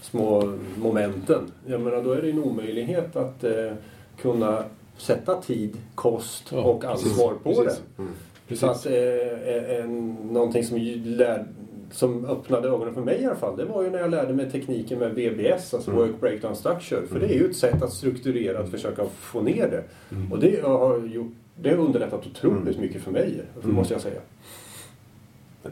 små 0.00 0.52
momenten, 0.76 1.40
jag 1.66 1.80
menar, 1.80 2.02
då 2.02 2.12
är 2.12 2.22
det 2.22 2.30
en 2.30 2.38
omöjlighet 2.44 3.16
att 3.16 3.44
eh, 3.44 3.72
kunna 4.20 4.64
sätta 4.96 5.40
tid, 5.42 5.76
kost 5.94 6.44
Ja, 6.52 6.62
och 6.62 6.80
precis, 6.80 7.06
ansvar 7.06 7.34
på 7.42 7.54
precis. 7.54 7.82
det. 7.96 8.02
Mm. 8.02 8.12
Så 8.56 8.66
att 8.66 8.86
eh, 8.86 9.78
en, 9.80 10.08
någonting 10.30 10.64
som, 10.64 10.78
ju 10.78 11.04
lär, 11.04 11.46
som 11.90 12.24
öppnade 12.24 12.68
ögonen 12.68 12.94
för 12.94 13.00
mig 13.00 13.20
i 13.22 13.26
alla 13.26 13.36
fall, 13.36 13.56
det 13.56 13.64
var 13.64 13.82
ju 13.82 13.90
när 13.90 13.98
jag 13.98 14.10
lärde 14.10 14.32
mig 14.34 14.50
tekniken 14.50 14.98
med 14.98 15.14
VBS, 15.14 15.74
alltså 15.74 15.90
Mm. 15.90 16.02
Work 16.02 16.20
Breakdown 16.20 16.56
Structure. 16.56 17.06
För 17.06 17.20
det 17.20 17.26
är 17.26 17.38
ju 17.38 17.50
ett 17.50 17.56
sätt 17.56 17.82
att 17.82 17.92
strukturera, 17.92 18.58
att 18.58 18.70
försöka 18.70 19.04
få 19.06 19.40
ner 19.40 19.68
det. 19.70 19.84
Mm. 20.16 20.32
Och 20.32 20.38
det 20.38 20.62
har, 20.64 20.98
gjort, 21.06 21.32
det 21.56 21.70
har 21.70 21.76
underlättat 21.76 22.26
otroligt 22.26 22.78
mycket 22.78 23.02
för 23.02 23.10
mig, 23.10 23.42
Mm. 23.64 23.74
måste 23.76 23.94
jag 23.94 24.00
säga. 24.02 24.20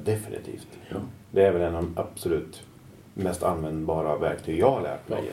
Definitivt. 0.04 0.66
Det 1.30 1.42
är 1.42 1.52
väl 1.52 1.62
en 1.62 1.74
av 1.74 1.82
de 1.82 1.92
absolut 2.00 2.62
mest 3.14 3.42
användbara 3.42 4.18
verktyg 4.18 4.58
jag 4.58 4.70
har 4.70 4.82
lärt 4.82 5.08
mig 5.08 5.30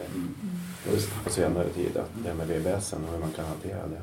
just 0.94 1.24
på 1.24 1.30
senare 1.30 1.68
tid. 1.70 1.98
Att 1.98 2.12
det 2.26 2.34
med 2.34 2.48
VBS 2.48 2.94
och 2.94 3.00
hur 3.14 3.20
man 3.20 3.32
kan 3.32 3.46
hantera 3.46 3.88
det. 3.88 4.02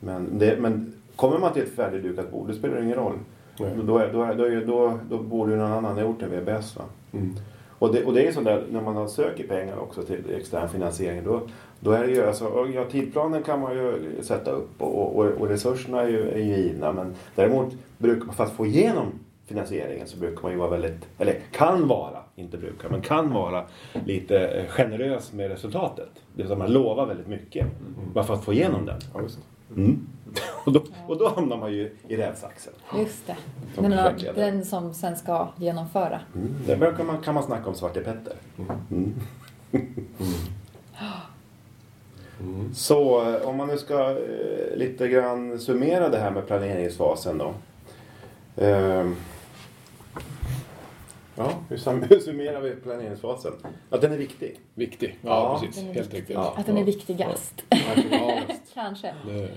Men, 0.00 0.38
det, 0.38 0.56
men 0.60 0.92
kommer 1.16 1.38
man 1.38 1.52
till 1.52 1.62
ett 1.62 1.74
färdigdukat 1.74 2.30
bord, 2.30 2.48
det 2.48 2.54
spelar 2.54 2.82
ingen 2.82 2.96
roll. 2.96 3.18
Nej. 3.60 3.70
Då, 3.82 3.98
är, 3.98 4.12
då, 4.12 4.22
är, 4.22 4.34
då, 4.34 4.44
är, 4.44 4.64
då, 4.66 4.98
då 5.10 5.18
borde 5.18 5.52
ju 5.52 5.58
någon 5.58 5.72
annan 5.72 5.94
ha 5.94 6.00
gjort 6.00 6.22
en 6.22 6.30
VBS. 6.30 6.76
Va? 6.76 6.84
Mm. 7.12 7.34
Och 7.78 7.92
det, 7.92 8.04
och 8.04 8.14
det 8.14 8.26
är 8.26 8.32
sånt 8.32 8.46
där 8.46 8.64
när 8.70 8.80
man 8.80 9.08
söker 9.08 9.46
pengar 9.46 9.78
också 9.78 10.02
till 10.02 10.34
extern 10.36 10.68
finansiering. 10.68 11.24
Då, 11.24 11.40
då 11.80 11.92
är 11.92 12.06
det 12.06 12.12
ju, 12.12 12.26
alltså, 12.26 12.68
ja, 12.74 12.84
tidplanen 12.90 13.42
kan 13.42 13.60
man 13.60 13.74
ju 13.74 13.94
sätta 14.22 14.50
upp 14.50 14.82
och, 14.82 15.18
och, 15.18 15.26
och 15.26 15.48
resurserna 15.48 16.00
är 16.00 16.08
ju, 16.08 16.30
är 16.30 16.38
ju 16.38 16.56
givna. 16.56 16.92
Men 16.92 17.14
däremot, 17.34 17.74
brukar 17.98 18.26
man, 18.26 18.34
för 18.34 18.44
att 18.44 18.52
få 18.52 18.66
igenom 18.66 19.06
finansieringen 19.46 20.06
så 20.06 20.18
brukar 20.18 20.42
man 20.42 20.52
ju 20.52 20.58
vara 20.58 20.70
väldigt, 20.70 21.08
eller 21.18 21.40
kan 21.52 21.88
vara, 21.88 22.18
inte 22.36 22.56
brukar, 22.56 22.88
men 22.88 23.00
kan 23.00 23.32
vara 23.32 23.64
lite 24.06 24.38
eh, 24.38 24.66
generös 24.66 25.32
med 25.32 25.50
resultatet. 25.50 26.08
Det 26.14 26.42
vill 26.42 26.46
säga 26.46 26.58
man 26.58 26.72
lovar 26.72 27.06
väldigt 27.06 27.26
mycket 27.26 27.66
bara 28.14 28.24
för 28.24 28.34
att 28.34 28.44
få 28.44 28.52
igenom 28.52 28.86
den. 28.86 29.00
Mm. 29.76 30.06
Och, 30.64 30.72
då, 30.72 30.82
och 31.06 31.18
då 31.18 31.28
hamnar 31.28 31.56
man 31.56 31.72
ju 31.72 31.96
i 32.08 32.16
rävsaxen. 32.16 32.72
Just 32.98 33.26
det. 33.26 33.36
Som 33.74 33.82
Den, 33.82 33.92
projektledare. 33.92 34.50
den 34.50 34.64
som 34.64 34.94
sen 34.94 35.16
ska 35.16 35.48
genomföra. 35.56 36.20
Mm. 36.34 36.54
Där 36.66 36.76
brukar 36.76 37.04
man, 37.04 37.18
kan 37.22 37.34
man 37.34 37.42
snacka 37.42 37.68
om 37.68 37.74
Svarte 37.74 38.00
Petter. 38.00 38.34
Mm. 38.90 39.14
Så 42.74 43.30
eh, 43.34 43.48
om 43.48 43.56
man 43.56 43.68
nu 43.68 43.78
ska 43.78 44.10
eh, 44.10 44.76
lite 44.76 45.08
grann 45.08 45.58
summera 45.58 46.08
det 46.08 46.18
här 46.18 46.30
med 46.30 46.46
planeringsfasen 46.46 47.38
då. 47.38 47.54
Ehm. 48.56 49.16
Ja, 51.36 51.52
hur 51.68 52.06
hur 52.08 52.20
summerar 52.20 52.60
vi 52.60 52.70
planeringsfasen? 52.70 53.52
Att 53.90 54.00
den 54.00 54.12
är 54.12 54.16
viktig. 54.16 54.60
Viktig. 54.74 55.18
Ja, 55.22 55.28
Ja, 55.28 55.60
precis. 55.60 55.82
Helt 55.82 55.96
viktig. 55.98 56.18
riktigt. 56.18 56.34
Ja. 56.36 56.54
Att 56.56 56.66
den 56.66 56.76
är 56.78 56.84
viktigast. 56.84 57.62
Ja, 57.68 58.38
Kanske. 58.74 59.14
det, 59.26 59.48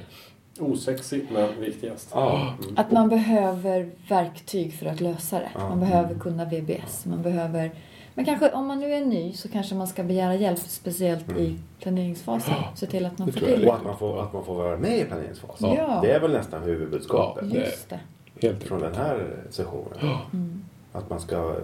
Osexigt 0.59 1.31
men 1.31 1.61
viktigast. 1.61 2.09
Ja. 2.13 2.53
Att 2.75 2.91
man 2.91 3.09
behöver 3.09 3.89
verktyg 4.09 4.73
för 4.73 4.85
att 4.85 5.01
lösa 5.01 5.39
det. 5.39 5.49
Ja. 5.55 5.69
Man 5.69 5.79
behöver 5.79 6.15
kunna 6.15 6.45
VBS. 6.45 7.05
Man 7.05 7.21
behöver... 7.21 7.71
Men 8.15 8.25
kanske 8.25 8.51
om 8.51 8.67
man 8.67 8.79
nu 8.79 8.93
är 8.93 9.05
ny 9.05 9.33
så 9.33 9.47
kanske 9.49 9.75
man 9.75 9.87
ska 9.87 10.03
begära 10.03 10.35
hjälp 10.35 10.59
speciellt 10.59 11.29
i 11.37 11.59
planeringsfasen. 11.79 12.53
Se 12.75 12.85
till 12.85 13.05
att 13.05 13.17
man 13.17 13.25
Det 13.27 13.31
får 13.31 13.39
till 13.47 13.67
Och 13.67 13.75
att 13.75 13.83
man, 13.83 13.97
får, 13.97 14.21
att 14.23 14.33
man 14.33 14.45
får 14.45 14.55
vara 14.55 14.77
med 14.77 14.97
i 14.99 15.03
planeringsfasen. 15.05 15.73
Ja. 15.73 15.99
Det 16.01 16.11
är 16.11 16.19
väl 16.19 16.31
nästan 16.31 16.63
huvudbudskapet 16.63 17.45
Ja. 17.51 17.59
Just 17.59 17.89
det. 17.89 17.99
helt 18.41 18.63
från 18.63 18.81
den 18.81 18.95
här 18.95 19.27
sessionen. 19.49 19.97
Mm. 20.33 20.63
Att 20.91 21.09
man 21.09 21.19
ska 21.19 21.35
eh, 21.49 21.55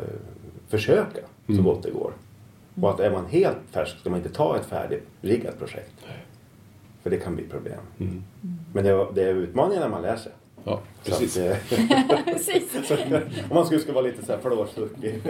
försöka 0.67 1.19
så 1.45 1.51
Mm. 1.53 1.65
gott 1.65 1.83
det 1.83 1.91
går. 1.91 2.13
Och 2.81 2.89
att 2.89 2.99
är 2.99 3.11
man 3.11 3.25
helt 3.25 3.57
färsk 3.71 3.99
ska 3.99 4.09
man 4.09 4.19
inte 4.19 4.29
ta 4.33 4.55
ett 4.55 4.65
färdigriggat 4.65 5.59
projekt. 5.59 5.93
För 7.09 7.17
det 7.17 7.23
kan 7.23 7.35
bli 7.35 7.43
problem. 7.47 7.79
Mm. 7.99 8.23
Men 8.73 8.83
det 8.83 8.89
är, 8.89 9.07
det 9.13 9.23
är 9.23 9.33
utmaningen 9.33 9.81
när 9.81 9.89
man 9.89 10.01
lär 10.01 10.15
sig. 10.15 10.31
Ja, 10.63 10.81
precis. 11.03 11.39
Precis. 12.25 12.91
om 13.49 13.55
man 13.55 13.65
skulle 13.65 13.81
ska 13.81 13.93
vara 13.93 14.05
lite 14.05 14.25
så 14.25 14.31
här 14.31 14.39
flårsuckig. 14.39 15.21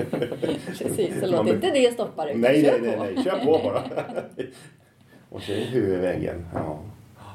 Precis. 0.66 1.20
Så 1.20 1.28
låt 1.28 1.48
inte 1.48 1.72
det 1.72 1.94
stoppa 1.94 2.26
dig. 2.26 2.38
Nej, 2.38 2.64
Kör 2.64 2.80
nej, 2.82 2.98
nej, 3.00 3.14
nej. 3.16 3.24
Kör 3.24 3.46
på 3.46 3.52
bara. 3.64 3.84
Och 5.30 5.42
så 5.42 5.52
är 5.52 5.98
väggen. 6.02 6.46
Ja. 6.54 6.80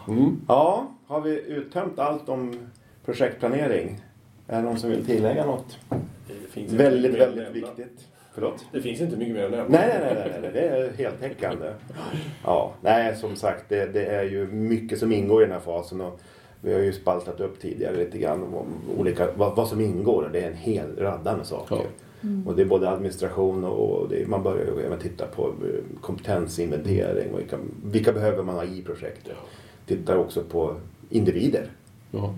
Mm. 0.09 0.41
ja, 0.49 0.87
har 1.07 1.21
vi 1.21 1.41
uttömt 1.47 1.99
allt 1.99 2.29
om 2.29 2.71
projektplanering? 3.05 4.01
Är 4.47 4.57
det 4.57 4.63
någon 4.63 4.79
som 4.79 4.91
vill 4.91 5.07
tillägga 5.07 5.47
något? 5.47 5.79
Det 5.89 6.51
finns 6.51 6.73
inte 6.73 6.85
Väldigt, 6.85 7.15
väldigt 7.15 7.51
viktigt. 7.51 8.09
Förlåt? 8.35 8.65
Det 8.73 8.81
finns 8.81 9.01
inte 9.01 9.17
mycket 9.17 9.35
mer 9.35 9.45
att 9.45 9.51
nämna. 9.51 9.79
Nej, 9.79 9.99
nej, 10.01 10.15
nej, 10.15 10.29
nej, 10.31 10.39
nej, 10.43 10.51
det 10.53 10.69
är 10.69 10.93
heltäckande. 10.93 11.73
Ja, 12.45 12.73
nej, 12.81 13.17
som 13.17 13.37
sagt, 13.37 13.65
det, 13.69 13.87
det 13.87 14.05
är 14.05 14.23
ju 14.23 14.47
mycket 14.47 14.99
som 14.99 15.13
ingår 15.13 15.43
i 15.43 15.45
den 15.45 15.53
här 15.53 15.61
fasen. 15.61 16.01
Och 16.01 16.21
vi 16.61 16.73
har 16.75 16.81
ju 16.81 16.93
spaltat 16.93 17.41
upp 17.41 17.61
tidigare 17.61 17.97
lite 17.97 18.19
grann 18.19 18.43
om 18.43 18.67
olika, 18.99 19.29
vad, 19.37 19.57
vad 19.57 19.69
som 19.69 19.81
ingår. 19.81 20.23
Och 20.23 20.31
det 20.31 20.41
är 20.41 20.47
en 20.51 20.57
hel 20.57 20.97
radda 20.97 21.37
med 21.37 21.47
saker. 21.47 21.77
Ja. 21.77 22.29
Och 22.47 22.57
det 22.57 22.63
är 22.63 22.67
både 22.67 22.91
administration 22.91 23.65
och, 23.65 23.91
och 23.91 24.09
det, 24.09 24.29
man 24.29 24.43
börjar 24.43 24.65
ju 24.65 24.87
även 24.87 24.99
titta 24.99 25.27
på 25.27 25.47
eh, 25.47 26.01
kompetensinventering. 26.01 27.33
Och 27.33 27.41
vilka, 27.41 27.57
vilka 27.85 28.13
behöver 28.13 28.43
man 28.43 28.55
ha 28.55 28.65
i 28.65 28.83
projektet? 28.83 29.37
Tittar 29.87 30.17
också 30.17 30.43
på 30.43 30.77
individer. 31.11 31.67
Ja. 32.11 32.35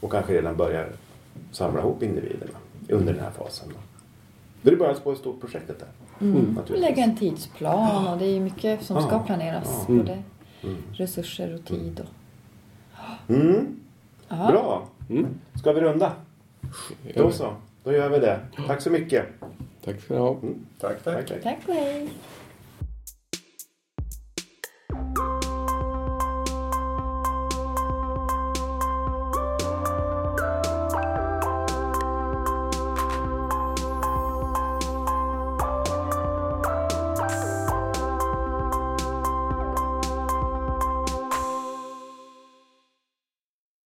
Och 0.00 0.12
kanske 0.12 0.32
redan 0.32 0.56
börjar 0.56 0.88
samla 1.52 1.80
ihop 1.80 2.02
individerna 2.02 2.58
under 2.88 3.12
den 3.12 3.22
här 3.22 3.30
fasen. 3.30 3.68
Då. 3.68 3.76
Det 4.66 4.72
är 4.72 4.76
början 4.76 4.96
på 5.04 5.12
ett 5.12 5.18
stort 5.18 5.40
projektet 5.40 5.78
där. 5.78 5.88
Mm. 6.26 6.42
naturligtvis. 6.42 6.80
Lägga 6.80 7.02
en 7.04 7.16
tidsplan 7.16 8.06
och 8.08 8.18
det 8.18 8.24
är 8.24 8.40
mycket 8.40 8.82
som 8.82 9.02
ska 9.02 9.10
Ja. 9.12 9.22
planeras. 9.26 9.84
Ja. 9.88 9.94
Både 9.94 10.22
Mm. 10.62 10.76
resurser 10.92 11.54
och 11.54 11.64
tid. 11.64 12.00
Och... 12.00 13.30
Mm. 13.34 13.80
Bra. 14.28 14.86
Mm. 15.10 15.26
Ska 15.54 15.72
vi 15.72 15.80
runda? 15.80 16.12
Då 17.14 17.30
så. 17.30 17.52
Då 17.84 17.92
gör 17.92 18.08
vi 18.08 18.18
det. 18.18 18.40
Tack 18.66 18.80
så 18.80 18.90
mycket. 18.90 19.26
Tack 19.84 20.00
ska 20.00 20.14
ni 20.14 20.20
ha. 20.20 20.36
Tack, 20.80 21.02
tack. 21.02 21.14
Tack, 21.14 21.26
tack. 21.28 21.42
Tack 21.42 21.68
och 21.68 21.74
hej. 21.74 22.08